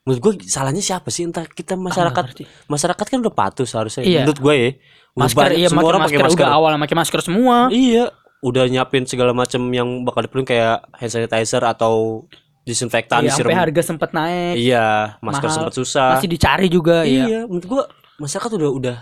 [0.02, 2.26] menurut gue salahnya siapa sih entah kita Ah, masyarakat
[2.66, 4.24] masyarakat kan udah patuh seharusnya Iya.
[4.24, 4.70] menurut gue ya
[5.14, 7.56] Udah Masker iya semua orang pakai masker udah awal pakai masker semua.
[7.70, 8.06] iya
[8.42, 12.26] udah nyiapin segala macam yang bakal diperlukan kayak hand sanitizer atau
[12.64, 14.56] disinfektan Iya, sampai harga sempat naik.
[14.58, 15.56] iya masker Mahal.
[15.60, 17.24] sempat susah Masih dicari juga iya.
[17.26, 17.40] iya.
[17.44, 17.82] menurut gue
[18.18, 18.98] masyarakat udah udah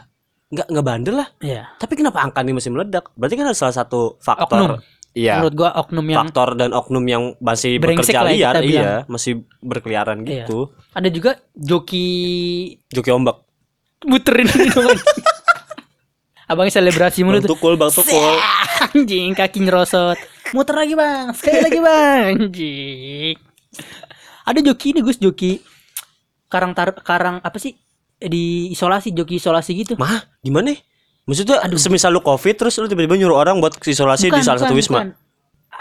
[0.50, 1.70] nggak nggak bandel lah Iya.
[1.76, 4.82] tapi kenapa angka ini masih meledak berarti kan ada salah satu faktor Oknum.
[5.12, 8.84] iya Menurut gua oknum yang faktor dan oknum yang masih bekerja liar kita bilang.
[8.84, 10.44] iya masih berkeliaran Iya.
[10.44, 10.60] gitu
[10.92, 12.08] ada juga joki
[12.88, 13.40] joki ombak
[14.02, 14.50] muterin.
[16.48, 17.56] Abangnya selebrasi mulu tuh.
[17.56, 18.36] tukul bang tukul
[18.88, 20.18] Anjing kaki nyerosot.
[20.52, 22.24] Muter lagi bang, sekali lagi bang.
[22.36, 23.36] Anjing.
[24.48, 25.62] Ada joki ini Gus joki
[26.52, 27.78] karang tar karang apa sih
[28.22, 29.94] di isolasi joki isolasi gitu.
[29.98, 30.76] mah gimana
[31.26, 34.76] maksudnya semisal lu covid terus lu tiba-tiba nyuruh orang buat isolasi di Bukan, salah satu
[34.76, 35.10] bukan, wisma bukan.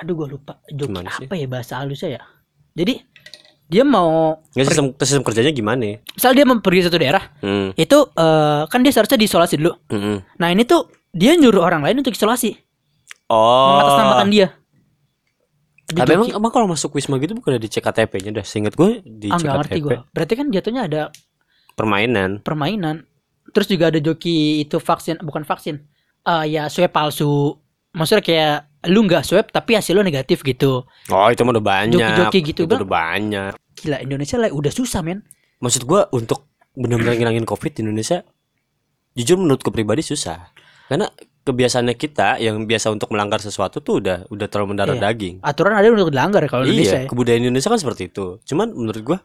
[0.00, 1.26] Aduh gua lupa joki Gimana sih?
[1.26, 2.22] apa ya bahasa halusnya ya.
[2.78, 2.94] Jadi
[3.70, 7.78] dia mau nggak sistem sistem kerjanya gimana misal dia mau pergi satu daerah hmm.
[7.78, 9.72] itu eh, kan dia seharusnya diisolasi dulu.
[9.94, 10.16] Mm-mm.
[10.42, 12.54] Nah ini tuh dia nyuruh orang lain untuk isolasi,
[13.30, 14.48] oh mengatasnamakan dia.
[15.92, 19.02] Tapi emang, joki- emang kalau masuk wisma gitu bukan di cek KTP-nya dah seinget gue
[19.02, 19.96] di ah cek ngerti KTP gue.
[20.10, 21.02] Berarti kan jatuhnya ada
[21.74, 23.06] permainan permainan.
[23.50, 25.82] Terus juga ada joki itu vaksin bukan vaksin.
[26.22, 27.58] Eh ya swab palsu.
[27.90, 28.56] Maksudnya kayak
[28.88, 30.88] lu nggak swab tapi hasil lu negatif gitu.
[31.10, 32.80] oh itu mah udah banyak Joki-joki gitu, itu Bang.
[32.80, 35.20] udah banyak Gila Indonesia lah udah susah men.
[35.60, 38.24] maksud gua untuk benar-benar ngilangin covid di Indonesia
[39.12, 40.48] jujur menurutku pribadi susah
[40.88, 41.12] karena
[41.50, 45.02] kebiasaannya kita yang biasa untuk melanggar sesuatu tuh udah udah terlalu mendarah Iya.
[45.04, 46.94] daging Aturan ada untuk dilanggar ya kalau Indonesia.
[46.94, 47.08] iya ya.
[47.08, 49.18] kebudayaan Indonesia kan seperti itu cuman menurut gua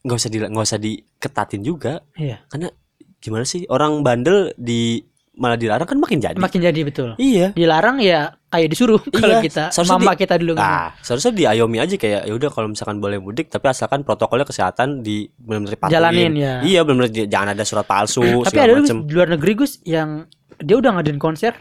[0.00, 2.44] nggak usah di nggak usah diketatin juga Iya.
[2.46, 2.68] karena
[3.16, 5.00] gimana sih orang bandel di
[5.34, 7.08] malah dilarang kan makin jadi Makin jadi betul.
[7.18, 10.70] iya Dilarang ya kayak disuruh kalau Iya, kita seharusnya mama di- kita dulu ngomong.
[10.78, 15.02] Ah, seharusnya diayomi aja kayak ya udah kalau misalkan boleh mudik tapi asalkan protokolnya kesehatan
[15.02, 15.90] di benar-benar.
[15.90, 16.62] Jalanin, ya.
[16.62, 18.98] Iya, benar-benar jangan ada surat palsu Tapi segala ada macem.
[19.00, 20.22] di luar negeri Gus yang
[20.58, 21.54] dia udah ngadain konser.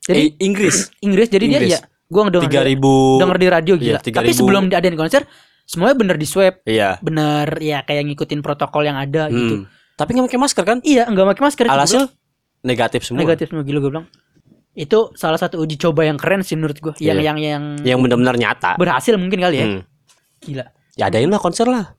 [0.00, 1.68] Jadi Eh, Inggris Inggris jadi Inggris.
[1.68, 3.98] dia ya gua denger 3000 denger di radio Iya, gila.
[4.00, 4.36] Tapi 3000.
[4.36, 5.22] sebelum diadain konser
[5.62, 6.98] semuanya bener di swab, Iya.
[6.98, 9.62] bener ya kayak ngikutin protokol yang ada gitu.
[9.62, 9.70] Hmm.
[9.94, 10.78] Tapi nggak pakai masker kan?
[10.82, 11.64] Iya, enggak pakai masker.
[11.66, 12.02] Alhasil
[12.60, 13.20] negatif semua.
[13.20, 14.06] negatif semua gila gue bilang.
[14.72, 16.92] Itu salah satu uji coba yang keren sih menurut gua.
[16.96, 17.24] Yang Iya.
[17.24, 18.70] yang yang Yang benar-benar nyata.
[18.74, 19.66] berhasil mungkin kali ya.
[19.68, 19.82] Hmm.
[20.40, 20.64] Gila.
[20.92, 21.94] Ya adain lah konser lah.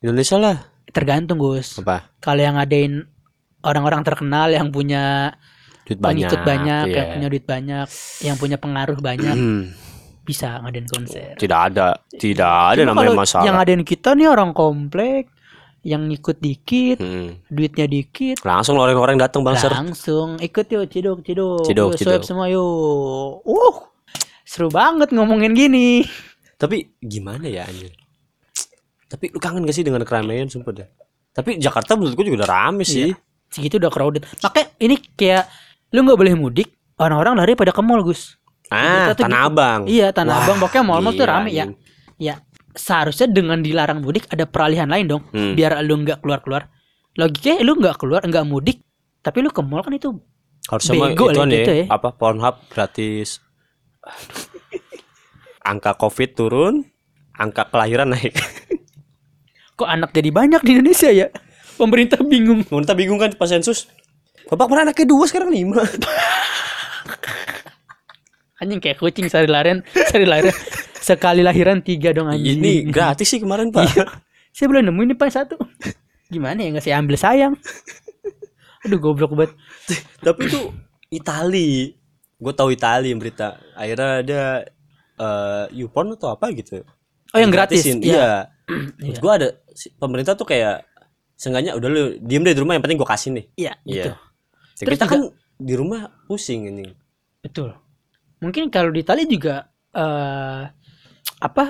[0.00, 0.56] Indonesia lah.
[0.86, 1.78] Tergantung Gus.
[1.78, 2.12] Apa?
[2.18, 3.08] Kalau yang ngadain
[3.64, 5.32] orang-orang terkenal yang punya
[5.84, 6.28] Duit banyak.
[6.28, 6.96] pengikut banyak, iya.
[6.96, 7.88] yang punya duit banyak,
[8.20, 9.62] yang punya pengaruh banyak, Hmm.
[10.22, 11.36] bisa ngadain konser.
[11.36, 13.44] Tidak ada, tidak ada Cuma namanya masalah.
[13.44, 15.28] Yang ngadain kita nih orang komplek
[15.82, 17.36] yang ikut dikit, Hmm.
[17.46, 22.24] duitnya dikit, Langsung orang-orang datang bang langsung ikut yuk ciduk ciduk, Ciduk, Yuk, swipe ciduk.
[22.24, 23.44] semua yuk.
[23.44, 23.76] Uh,
[24.44, 26.00] seru banget ngomongin gini.
[26.56, 27.92] Tapi gimana ya anjir?
[29.04, 30.88] Tapi lu kangen gak sih dengan keramaian sumpah dah.
[31.30, 33.12] Tapi Jakarta menurut gua juga udah rame sih.
[33.54, 34.26] Segitu udah crowded.
[34.42, 35.46] Makanya ini kayak
[35.94, 38.34] lu nggak boleh mudik, orang-orang lari pada ke mall Gus.
[38.66, 39.48] Ah, Kita Tanah gitu.
[39.54, 39.80] Abang.
[39.86, 41.70] Iya Tanah Wah, Abang, pokoknya mall-mall tuh rame ya.
[42.18, 42.34] Ya
[42.74, 45.54] seharusnya dengan dilarang mudik ada peralihan lain dong, Hmm.
[45.54, 46.66] biar lu nggak keluar-keluar.
[47.14, 48.82] Logikanya lu nggak keluar, nggak mudik,
[49.22, 50.10] tapi lu ke mall kan itu
[50.66, 51.84] Harusnya Bego itu lah gitu ya.
[51.86, 53.38] apa Pornhub gratis.
[55.62, 56.74] angka Covid turun,
[57.32, 58.34] angka kelahiran naik.
[59.74, 61.28] kok anak jadi banyak di Indonesia ya.
[61.74, 62.62] Pemerintah bingung.
[62.66, 63.90] Pemerintah bingung kan pas sensus.
[64.48, 65.82] Bapak mana anaknya dua sekarang lima.
[68.62, 70.54] Anjing kayak kucing sehari lahiran, sehari lahiran
[71.04, 72.64] sekali lahiran tiga dong anjing.
[72.64, 73.84] Ini gratis sih kemarin pak.
[73.92, 74.08] Iya.
[74.56, 75.60] Saya belum nemu ini pak satu.
[76.32, 77.54] Gimana ya nggak saya ambil sayang.
[78.88, 79.52] Aduh goblok banget.
[80.24, 80.72] Tapi itu
[81.12, 81.92] Itali.
[82.40, 83.60] Gue tahu Itali yang berita.
[83.76, 84.40] Akhirnya ada
[85.14, 86.80] eh YouPorn atau apa gitu.
[87.36, 87.84] Oh yang gratis.
[87.84, 88.00] Gratisin.
[88.00, 88.16] Iya.
[88.16, 88.32] Iya.
[88.96, 89.48] Menurut gue ada
[90.00, 90.88] pemerintah tuh kayak
[91.44, 93.44] sengaja udah lu diem deh di rumah yang penting gue kasih nih.
[93.60, 94.10] Iya, gitu.
[94.10, 94.14] Iya.
[94.16, 95.20] Ya, Terus kita juga- kan
[95.60, 96.88] di rumah pusing ini.
[97.44, 97.76] Betul.
[98.40, 100.62] Mungkin kalau di Itali juga eh
[101.38, 101.64] apa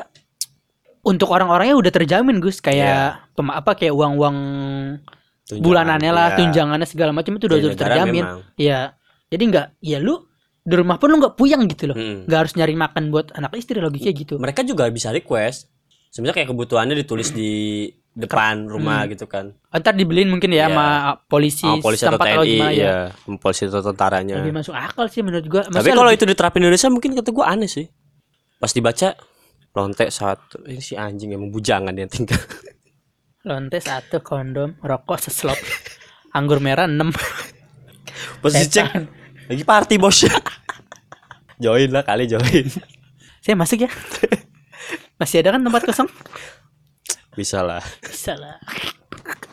[1.04, 4.36] untuk orang-orangnya udah terjamin Gus kayak pema- apa kayak uang-uang
[5.60, 6.36] bulanannya lah, iya.
[6.40, 8.24] tunjangannya segala macam itu udah, udah terjamin.
[8.56, 8.96] Iya.
[9.28, 10.24] Jadi nggak ya lu
[10.64, 11.96] di rumah pun lu nggak puyang gitu loh.
[11.98, 12.24] Mm-mm.
[12.24, 14.34] Nggak harus nyari makan buat anak istri logikanya gitu.
[14.40, 15.68] Mereka juga bisa request.
[16.08, 17.84] Sebenarnya kayak kebutuhannya ditulis di
[18.14, 19.50] depan rumah gitu kan.
[19.68, 20.66] Ntar dibeliin mungkin ya Iya.
[20.68, 20.86] sama
[21.24, 22.86] polisi, Sama polisi atau TNI gimana ya.
[22.86, 24.34] ya, sama polisi atau tentaranya.
[24.38, 25.62] Lebih masuk akal sih menurut gua.
[25.64, 27.86] Tapi kalau lebih- itu diterapin di Indonesia mungkin kata gua aneh sih.
[28.56, 29.18] Pas dibaca
[29.72, 32.38] lontek satu ini si anjing emang bujangan yang tinggal.
[33.44, 35.58] lonte satu kondom, rokok seslop,
[36.32, 37.10] anggur merah 6
[38.40, 38.88] Pas dicek
[39.44, 40.22] lagi party bos.
[41.56, 42.66] join lah kali join.
[43.40, 43.90] Saya masuk ya.
[45.14, 46.08] Masih ada kan tempat kosong?
[47.34, 47.82] Bisa lah.
[48.00, 48.56] Bisa lah.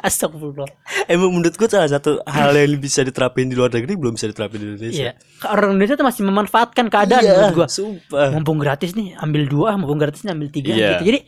[0.02, 0.68] Astagfirullah.
[1.06, 4.58] Emang menurut gua salah satu hal yang bisa diterapin di luar negeri belum bisa diterapin
[4.58, 5.12] di Indonesia.
[5.12, 5.14] Iya.
[5.48, 7.68] Orang Indonesia tuh masih memanfaatkan keadaan Iya, menurut gua.
[7.70, 8.30] Sumpah.
[8.34, 10.90] Mumpung gratis nih, ambil dua, mumpung gratis nih ambil tiga Iya.
[10.98, 11.04] gitu.
[11.14, 11.20] Jadi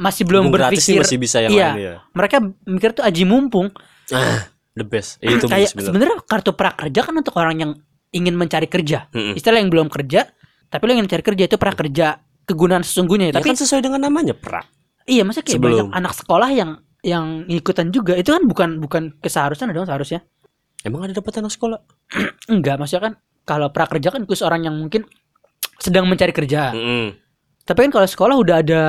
[0.00, 0.96] masih belum Mumpung berpikir.
[1.02, 1.94] masih bisa yang iya, lain ya.
[2.14, 3.68] Mereka mikir tuh aji mumpung.
[4.14, 5.18] Ah, the best.
[5.20, 6.18] Itu Kayak sebenarnya.
[6.24, 7.72] kartu prakerja kan untuk orang yang
[8.10, 9.10] ingin mencari kerja.
[9.12, 9.36] Mm-mm.
[9.36, 10.30] Istilah yang belum kerja,
[10.66, 12.06] tapi lo ingin mencari kerja itu prakerja
[12.48, 13.30] kegunaan sesungguhnya.
[13.30, 14.64] Ya tapi kan sesuai dengan namanya pra.
[15.06, 15.88] Iya, masa kayak Sebelum.
[15.88, 16.70] banyak anak sekolah yang
[17.00, 18.16] yang ikutan juga.
[18.16, 20.20] Itu kan bukan bukan keseharusan dong seharusnya.
[20.84, 21.80] Emang ada dapat anak sekolah?
[22.52, 25.04] Enggak, maksudnya kan kalau prakerja kan khusus orang yang mungkin
[25.80, 26.72] sedang mencari kerja.
[26.76, 27.16] Mm-mm.
[27.64, 28.82] Tapi kan kalau sekolah udah ada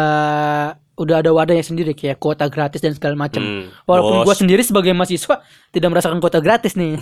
[0.99, 3.41] udah ada wadahnya sendiri kayak kuota gratis dan segala macam.
[3.41, 3.63] Mm.
[3.87, 6.99] Walaupun gua sendiri sebagai mahasiswa tidak merasakan kuota gratis nih.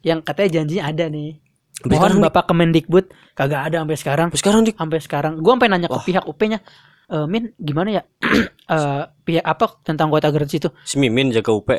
[0.00, 1.30] Yang katanya janjinya ada nih.
[1.80, 4.26] Sampai Mohon sekarang, Bapak Kemendikbud kagak ada sampai sekarang.
[4.28, 6.04] Sampai sekarang di Sampai sekarang gua sampai nanya ke Wah.
[6.04, 6.58] pihak UP-nya,
[7.08, 8.02] "Eh, Min, gimana ya?
[8.70, 10.70] Eh, pihak apa tentang kuota gratis itu?
[10.86, 11.74] si Mimin jaga UP.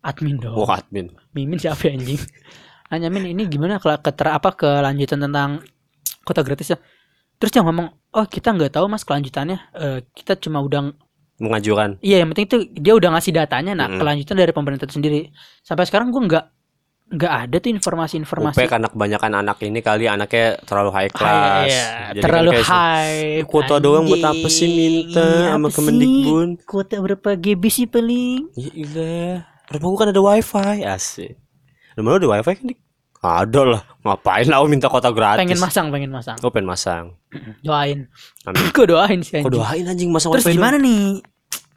[0.00, 0.56] Admin dong.
[0.56, 1.12] Wah, admin.
[1.36, 2.16] Mimin siapa anjing?
[2.88, 5.60] Nanya Min ini gimana kalau keter apa kelanjutan tentang
[6.24, 6.80] kota gratis ya?
[7.36, 9.58] Terus dia ngomong, oh kita nggak tahu mas kelanjutannya.
[9.76, 10.88] Eh, kita cuma udah
[11.42, 11.98] Mengajukan.
[11.98, 13.74] Iya, yang penting tuh dia udah ngasih datanya.
[13.74, 13.98] Nah, Mm-mm.
[13.98, 15.20] kelanjutan dari pemerintah itu sendiri.
[15.66, 16.44] Sampai sekarang gua nggak
[17.12, 18.56] nggak ada tuh UP informasi-informasi.
[18.64, 21.66] karena kebanyakan anak ini kali anaknya terlalu high High, class.
[21.66, 23.24] iya, Jadi kan terlalu se- high.
[23.44, 26.50] kuota doang buat apa sih minta Iya, sama Kemendikbud?
[26.64, 28.48] Kuota berapa GB sih paling?
[28.54, 29.36] Ya ilah.
[29.68, 31.36] Rumah gua kan ada wifi asik.
[31.94, 32.66] Rumah lu ada wifi kan?
[33.22, 33.82] Ada lah.
[34.02, 35.38] Ngapain lah minta kota gratis?
[35.38, 36.36] Pengen masang, pengen masang.
[36.40, 37.04] Oh pengen masang.
[37.62, 38.08] Doain.
[38.44, 38.64] Amin.
[38.74, 39.52] Gua doain sih Kok anjing.
[39.54, 41.20] doain anjing masang Terus gimana nih?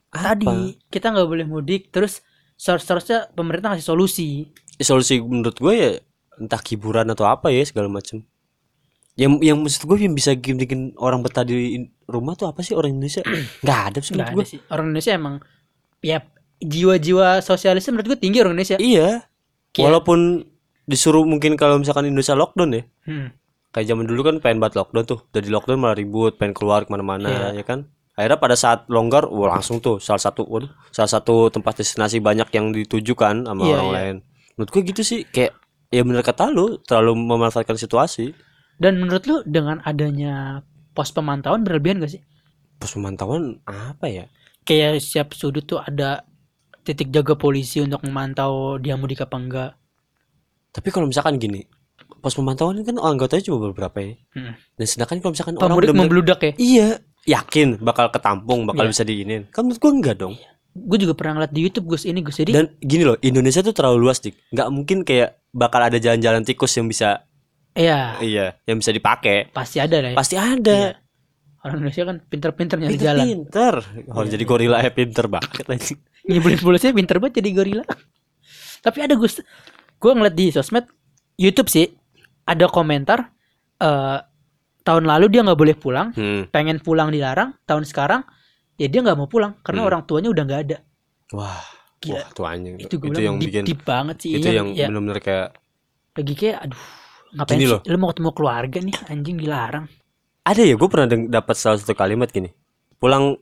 [0.09, 0.31] Apa?
[0.31, 2.23] Tadi kita nggak boleh mudik, terus
[2.55, 4.47] seharusnya pemerintah ngasih solusi.
[4.75, 5.91] Ya, solusi menurut gue ya
[6.35, 8.23] entah hiburan atau apa ya segala macam.
[9.15, 12.75] Yang yang maksud gue yang bisa bikin bikin orang betah di rumah tuh apa sih
[12.75, 13.23] orang Indonesia?
[13.63, 14.45] Nggak ada sih menurut gue.
[14.45, 14.59] sih.
[14.67, 15.35] Orang Indonesia emang
[15.99, 16.19] ya
[16.57, 18.77] jiwa-jiwa sosialisnya menurut gue tinggi orang Indonesia.
[18.77, 19.23] Iya.
[19.71, 20.19] Kayak- Walaupun
[20.85, 22.83] disuruh mungkin kalau misalkan Indonesia lockdown ya.
[23.07, 23.31] Hmm.
[23.71, 25.19] Kayak zaman dulu kan pengen banget lockdown tuh.
[25.25, 27.87] Udah di lockdown malah ribut, pengen keluar ke mana-mana ya kan.
[28.15, 32.47] Akhirnya pada saat longgar, wah langsung tuh salah satu, waduh, salah satu tempat destinasi banyak
[32.55, 33.95] yang ditujukan sama Iya, orang iya.
[33.99, 34.15] lain.
[34.55, 35.51] Menurut gue gitu sih, kayak
[35.91, 38.31] ya bener kata lu, terlalu memanfaatkan situasi.
[38.75, 42.23] Dan menurut lu dengan adanya pos pemantauan berlebihan gak sih?
[42.75, 44.25] Pos pemantauan apa ya?
[44.63, 46.23] Kayak setiap sudut tuh ada
[46.83, 49.71] titik jaga polisi untuk memantau dia mudik apa enggak.
[50.71, 51.63] Tapi kalau misalkan gini,
[52.19, 54.13] pos pemantauan kan anggotanya cuma beberapa ya.
[54.35, 54.53] Hmm.
[54.75, 56.51] Dan sedangkan kalau misalkan orang Pemudik bener-bener membludak ya.
[56.55, 56.87] iya
[57.25, 58.91] yakin bakal ketampung, bakal Iya.
[58.91, 59.41] bisa diinin.
[59.49, 60.35] Kan menurut gue enggak dong.
[60.75, 62.35] Gue juga pernah ngeliat di YouTube Gus ini Gus.
[62.35, 64.51] Jadi Dan gini loh, Indonesia tuh terlalu luas, Dik.
[64.51, 67.23] Nggak mungkin kayak bakal ada jalan-jalan tikus yang bisa
[67.71, 69.51] ya iya, yang bisa dipakai.
[69.51, 70.17] pasti ada lah ya.
[70.19, 70.99] Pasti ada.
[71.59, 73.23] Orang Indonesia kan pinter-pinter nyari jalan.
[73.25, 73.73] Pinter-pinter.
[74.05, 75.97] Kalau Iya, jadi gorila ya pinter banget anjing.
[76.27, 77.83] Ngibulin-bulisnya pinter banget jadi gorila.
[78.79, 79.41] Tapi ada Gus,
[79.97, 80.85] gue ngeliat di sosmed
[81.35, 81.87] YouTube sih
[82.45, 83.31] ada komentar
[83.75, 84.19] eh
[84.85, 86.45] tahun lalu dia nggak boleh pulang, Hmm.
[86.53, 87.57] pengen pulang dilarang.
[87.65, 88.21] Tahun sekarang
[88.75, 89.89] ya dia nggak mau pulang karena Hmm.
[89.89, 90.77] orang tuanya udah nggak ada.
[91.31, 91.63] Wah,
[91.97, 92.15] Gila.
[92.15, 92.75] wah tuh anjing.
[92.77, 94.31] Itu itu yang deep, bikin deep banget sih.
[94.35, 95.47] itu Iya, yang ya, benar-benar kayak
[96.13, 96.83] lagi kayak aduh
[97.33, 97.71] ngapain Gini sih?
[97.71, 97.81] loh.
[97.83, 99.85] Lu mau ketemu keluarga nih anjing dilarang.
[100.43, 102.53] ada ya gue pernah dapat salah satu kalimat gini
[102.95, 103.33] pulang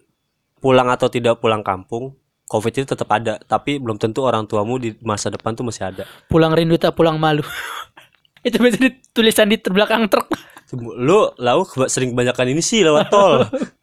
[0.58, 2.16] pulang atau tidak pulang kampung
[2.46, 6.08] covid itu tetap ada tapi belum tentu orang tuamu di masa depan tuh masih ada
[6.26, 7.44] Pulang rindu tak pulang malu.
[8.42, 10.28] Itu biasanya tulisan di terbelakang truk.
[10.74, 13.44] lu lau sering kebanyakan ini sih lewat tol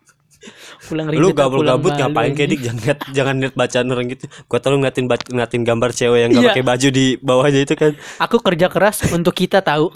[0.91, 4.59] Pulang rindu lu gabut-gabut malu, ngapain kayak dik jangan jangan lihat bacaan orang gitu gua
[4.59, 6.51] tau lu ngeliatin bac- ngeliatin gambar cewek yang gak Iya.
[6.51, 9.95] pakai baju di bawahnya itu kan Aku kerja keras untuk kita tahu.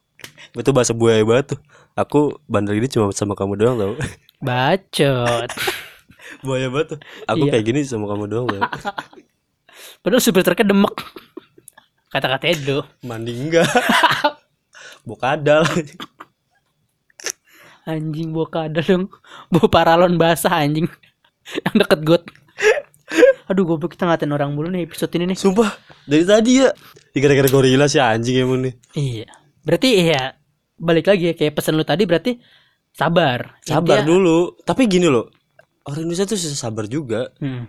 [0.56, 1.60] itu bahasa buaya banget tuh
[1.92, 3.92] aku bandar ini cuma sama kamu doang tau
[4.40, 5.50] Bacot.
[6.42, 7.52] buaya banget tuh aku Iya.
[7.52, 8.60] kayak gini sama kamu doang tau
[10.00, 10.96] Padahal supir truknya demek.
[12.08, 12.88] Kata-kata Edo.
[13.00, 13.68] mandi enggak
[15.02, 15.62] bokadal
[17.90, 19.04] Anjing bawa kadal dong.
[19.52, 20.86] Bawa paralon basah anjing.
[21.66, 22.22] Yang deket got.
[23.50, 25.38] Aduh goblok kita ngatain orang mulu nih episode ini nih.
[25.38, 25.66] Sumpah
[26.06, 26.70] dari tadi ya
[27.10, 29.26] Gara-gara gorila sih anjing emang nih Iya.
[29.66, 30.38] Berarti iya
[30.78, 32.38] balik lagi ya kayak pesan lu tadi berarti
[32.94, 33.58] sabar.
[33.66, 35.26] Sabar dulu Tapi gini loh
[35.82, 37.66] Orang Indonesia tuh susah sabar juga Hmm,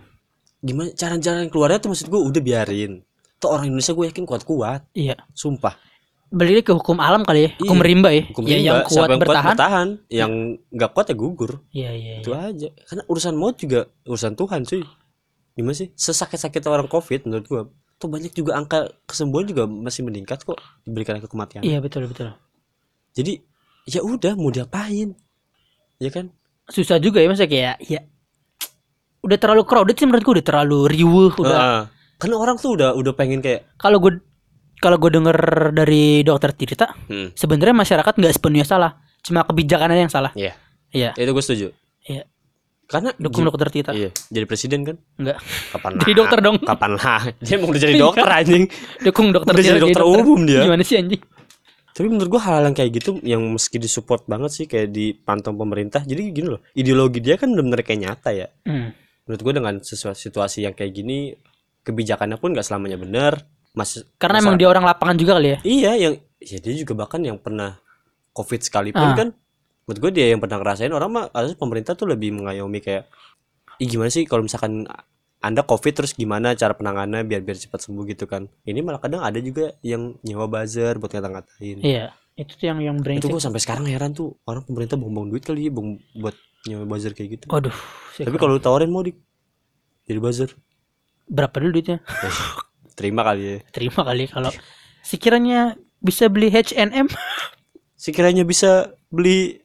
[0.62, 3.02] Gimana cara-cara keluarnya tuh maksud gue udah biarin
[3.42, 5.18] Tuh orang Indonesia gue yakin kuat-kuat iya.
[5.34, 5.74] Sumpah
[6.32, 7.50] Balik lagi ke hukum alam kali ya.
[7.60, 8.22] Hukum Iya, rimba ya.
[8.24, 9.44] Hukum ya, rimba, yang siapa kuat yang bertahan.
[9.44, 10.32] kuat bertahan Yang
[10.72, 12.14] gak kuat ya gugur Iya iya.
[12.24, 12.40] Itu iya.
[12.48, 14.82] aja Karena urusan maut juga urusan Tuhan cuy
[15.52, 17.62] Gimana sih Sesakit-sakit orang covid menurut gue
[18.00, 20.56] Tuh banyak juga angka kesembuhan juga masih meningkat kok
[20.88, 22.32] Diberikan angka kematian Iya betul betul.
[23.12, 23.36] Jadi
[23.84, 25.12] ya udah mau diapain
[26.00, 26.32] Ya kan
[26.72, 28.00] Susah juga ya masa kayak ya
[29.22, 31.54] udah terlalu crowded sih menurut gue udah terlalu riuh udah.
[31.54, 31.82] Heeh.
[32.18, 34.18] Karena orang tuh udah udah pengen kayak Kalau gue
[34.82, 35.38] kalau gue denger
[35.70, 40.34] dari dokter Tirta, hmm, sebenarnya masyarakat nggak sepenuhnya salah, cuma kebijakannya yang salah.
[40.34, 40.58] Iya.
[40.92, 41.14] Iya.
[41.14, 41.66] itu gue setuju.
[42.02, 42.26] Iya.
[42.90, 43.94] Karena Dukung dokter Tirta.
[43.94, 44.98] Iya, jadi presiden kan?
[45.16, 45.38] Enggak.
[45.72, 46.18] Kapan Jadi lah?
[46.18, 46.56] dokter dong.
[46.60, 47.22] Kapan lah?
[47.46, 48.64] Dia mau udah jadi dokter anjing.
[49.00, 50.60] Dukung dokter Udah jadi dokter umum dia.
[50.66, 51.22] Gimana sih anjing?
[51.92, 56.04] Tapi menurut gua hal-hal yang kayak gitu yang meski disupport banget sih kayak dipantau pemerintah.
[56.04, 58.48] Jadi gini loh, ideologi dia kan benar-benar kayak nyata ya.
[58.68, 58.92] Hmm.
[59.24, 61.32] Menurut gua dengan situasi yang kayak gini
[61.82, 63.34] kebijakannya pun gak selamanya benar.
[63.72, 65.58] Mas Karena masa- emang dia orang lapangan juga kali ya.
[65.62, 67.80] Iya, yang ya dia juga bahkan yang pernah
[68.30, 68.64] covid Ah.
[68.64, 69.28] sekalipun kan
[69.82, 73.06] menurut gue dia yang pernah ngerasain orang mah harusnya pemerintah tuh lebih mengayomi kayak
[73.76, 74.84] Ih gimana sih kalau misalkan
[75.38, 79.20] anda covid terus gimana cara penanganannya biar biar cepat sembuh gitu kan ini malah kadang
[79.20, 82.14] ada juga yang nyewa buzzer buat ngata-ngatain Iya.
[82.32, 83.28] Itu tuh yang yang itu brengsek.
[83.28, 87.10] gue sampai sekarang heran tuh orang pemerintah buang-buang duit kali ya buang buat nyewa buzzer
[87.10, 87.74] kayak gitu Waduh.
[88.14, 89.12] tapi kalau lu tawarin mau di
[90.02, 90.50] jadi buzzer
[91.24, 91.98] berapa dulu duitnya?
[93.02, 94.54] terima kali ya Terima kali kalau
[95.02, 97.10] sekiranya bisa beli H&M
[98.02, 98.70] sekiranya bisa
[99.08, 99.58] beli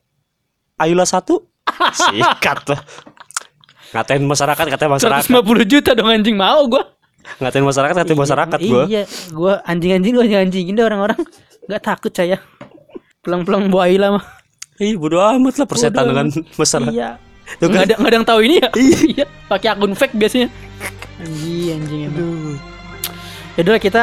[0.75, 1.45] Ayula satu
[2.01, 2.81] sikat lah
[3.88, 6.83] ngatain masyarakat ngatain masyarakat 150 juta dong anjing mau gua.
[7.39, 11.19] ngatain masyarakat ngatain masyarakat gua Iya, gua anjing-anjing gua anjing-anjingin deh orang-orang.
[11.67, 12.39] Nggak takut saya.
[13.19, 14.25] Pulang-pulang buah Aila mah.
[14.77, 17.09] ih bodo amat lah persetan Bodo dengan masyarakat Iya.
[17.57, 17.88] Tuh Nggak kan?
[17.88, 18.69] ada nggak ada yang tahu ini ya?
[18.75, 19.25] Iya.
[19.47, 20.47] Pakai akun fake biasanya.
[21.17, 22.19] Anjing anjing emang.
[22.19, 22.55] Aduh.
[23.58, 24.01] Ya udah kita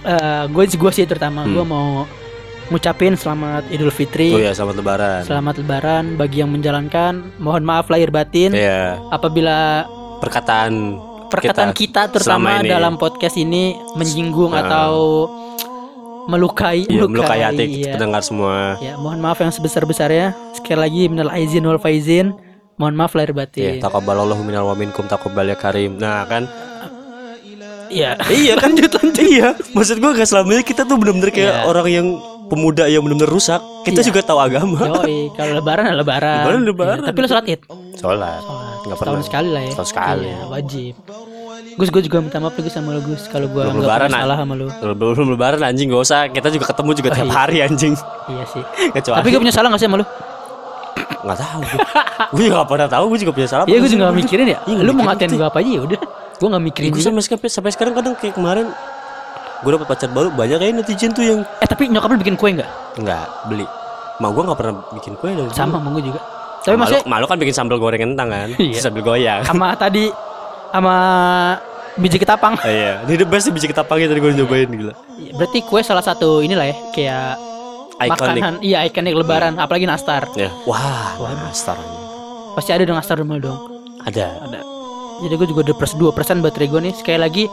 [0.00, 1.52] eh gue gua sih terutama Hmm.
[1.52, 1.88] gua mau
[2.70, 4.30] ngucapin selamat Idul Fitri.
[4.30, 7.36] oh ya selamat lebaran Selamat lebaran bagi yang menjalankan.
[7.36, 9.84] Mohon maaf lahir batin Iya apabila
[10.20, 12.68] perkataan perkataan kita, terutama selama ini.
[12.68, 13.62] dalam podcast ini
[13.94, 14.62] menyinggung Ah.
[14.62, 14.92] atau
[16.26, 17.94] melukai iya, melukai hati iya.
[17.94, 20.36] pendengar semua Ya, mohon maaf yang sebesar-besarnya.
[20.52, 22.34] Sekali lagi minal aizin wal faizin.
[22.76, 23.72] Mohon maaf lahir Iya, batin.
[23.78, 25.96] takabbalallahu minal wa minkum taqabbal ya karim.
[25.96, 26.46] Nah, kan
[27.90, 28.10] Iya.
[28.40, 29.18] iya kan lanjut lanjut.
[29.20, 31.66] Iya, maksud gua gak selamanya kita tuh bener-bener kayak Iya.
[31.66, 32.06] orang yang
[32.46, 33.58] pemuda yang bener-bener rusak.
[33.82, 34.06] Kita Iya.
[34.06, 34.78] juga tahu agama.
[35.02, 36.40] Yoi, kalau lebaran ya lebaran.
[36.40, 36.96] Lebaran, lebaran.
[36.96, 37.60] Iya, tapi lo sholat id.
[37.96, 38.40] Sholat.
[38.40, 38.40] Sholat.
[38.80, 39.26] Nggak Setahun pernah.
[39.26, 39.70] sekali lah ya.
[39.70, 40.24] Setahun sekali.
[40.24, 40.94] Iya, wajib.
[41.70, 44.18] Gus, gue juga minta maaf lagi sama lo Gus kalau gue Belum nggak lebaran, pernah
[44.18, 44.24] ah.
[44.24, 44.66] salah sama lo.
[44.74, 46.20] Belum belum lebaran anjing gak usah.
[46.28, 47.34] Kita juga ketemu juga Oh, tiap iya.
[47.34, 47.94] hari anjing.
[48.26, 48.62] Iya sih.
[48.94, 50.06] Kecuali Tapi gue punya salah gak sih sama lo?
[51.20, 51.60] nggak tahu.
[52.32, 53.04] Gue juga gak pernah tahu.
[53.06, 53.64] Gue juga punya salah.
[53.64, 54.58] Iya, gue juga gak mikirin ya.
[54.64, 56.00] Iya, Lu mau ngatain gue apa aja ya udah.
[56.40, 58.66] Gue gak mikirin Gue sampai sekarang, sampai sekarang kadang kayak kemarin
[59.60, 62.48] gue dapet pacar baru banyak kayak netizen tuh yang Eh tapi nyokap lu bikin kue
[62.50, 62.70] nggak?
[62.96, 63.66] nggak beli.
[64.16, 66.20] Mak gue nggak pernah bikin kue dari Sama sama gue juga.
[66.60, 68.80] Tapi malu, maksudnya malu kan bikin sambal goreng kentang kan Iya.
[68.80, 70.08] sambil goyang sama tadi
[70.70, 70.96] sama
[71.94, 72.56] biji ketapang.
[72.56, 74.94] Ah, iya, ini the best sih biji ketapang tadi gue nyobain gila.
[75.36, 77.24] Berarti kue salah satu inilah ya kayak
[78.00, 78.16] Iconic.
[78.40, 80.24] makanan iya ikonik lebaran apalagi nastar.
[80.32, 81.76] Ya, wah, nastar.
[82.56, 83.60] Pasti ada dong nastar rumah dong.
[84.00, 84.40] Ada.
[84.40, 84.60] Ada.
[85.20, 86.94] Jadi gue juga udah plus 2% baterai gue nih.
[86.96, 87.44] Sekali lagi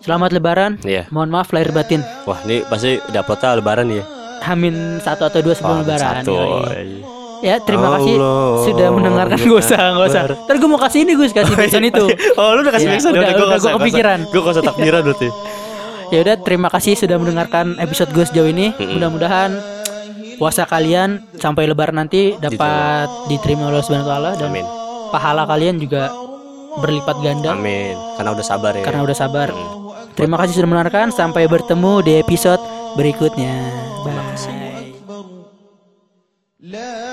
[0.00, 0.72] selamat lebaran.
[0.80, 1.06] Iya.
[1.12, 2.00] Mohon maaf lahir batin.
[2.24, 4.04] Wah, ini pasti udah uploadnya lebaran ya.
[4.40, 6.14] Hamin satu atau dua sebelum Wah, lebaran.
[6.24, 6.32] Satu.
[6.32, 7.20] Yoi.
[7.40, 11.08] Ya terima kasih Allah, sudah mendengarkan ya Gak usah gak usah Ntar gue mau kasih
[11.08, 12.04] ini Gus Kasih backsound itu
[12.36, 14.18] Oh, lu udah kasih Iya, backsound udah, usah, kepikiran.
[14.28, 15.28] Gua nggak usah takbiran berarti.
[16.12, 19.56] Ya udah terima kasih sudah mendengarkan episode gue sejauh ini Mudah-mudahan
[20.36, 24.64] Puasa kalian sampai lebaran nanti dapat diterima oleh Subhanahu taala dan Amin.
[25.08, 26.08] pahala kalian juga
[26.80, 27.94] berlipat ganda Amin.
[28.16, 28.84] Karena udah sabar ya.
[28.84, 29.48] karena udah sabar.
[30.18, 31.08] Terima kasih sudah mendengarkan.
[31.14, 32.60] Sampai bertemu di episode
[32.98, 33.54] berikutnya.
[36.60, 37.09] Bye.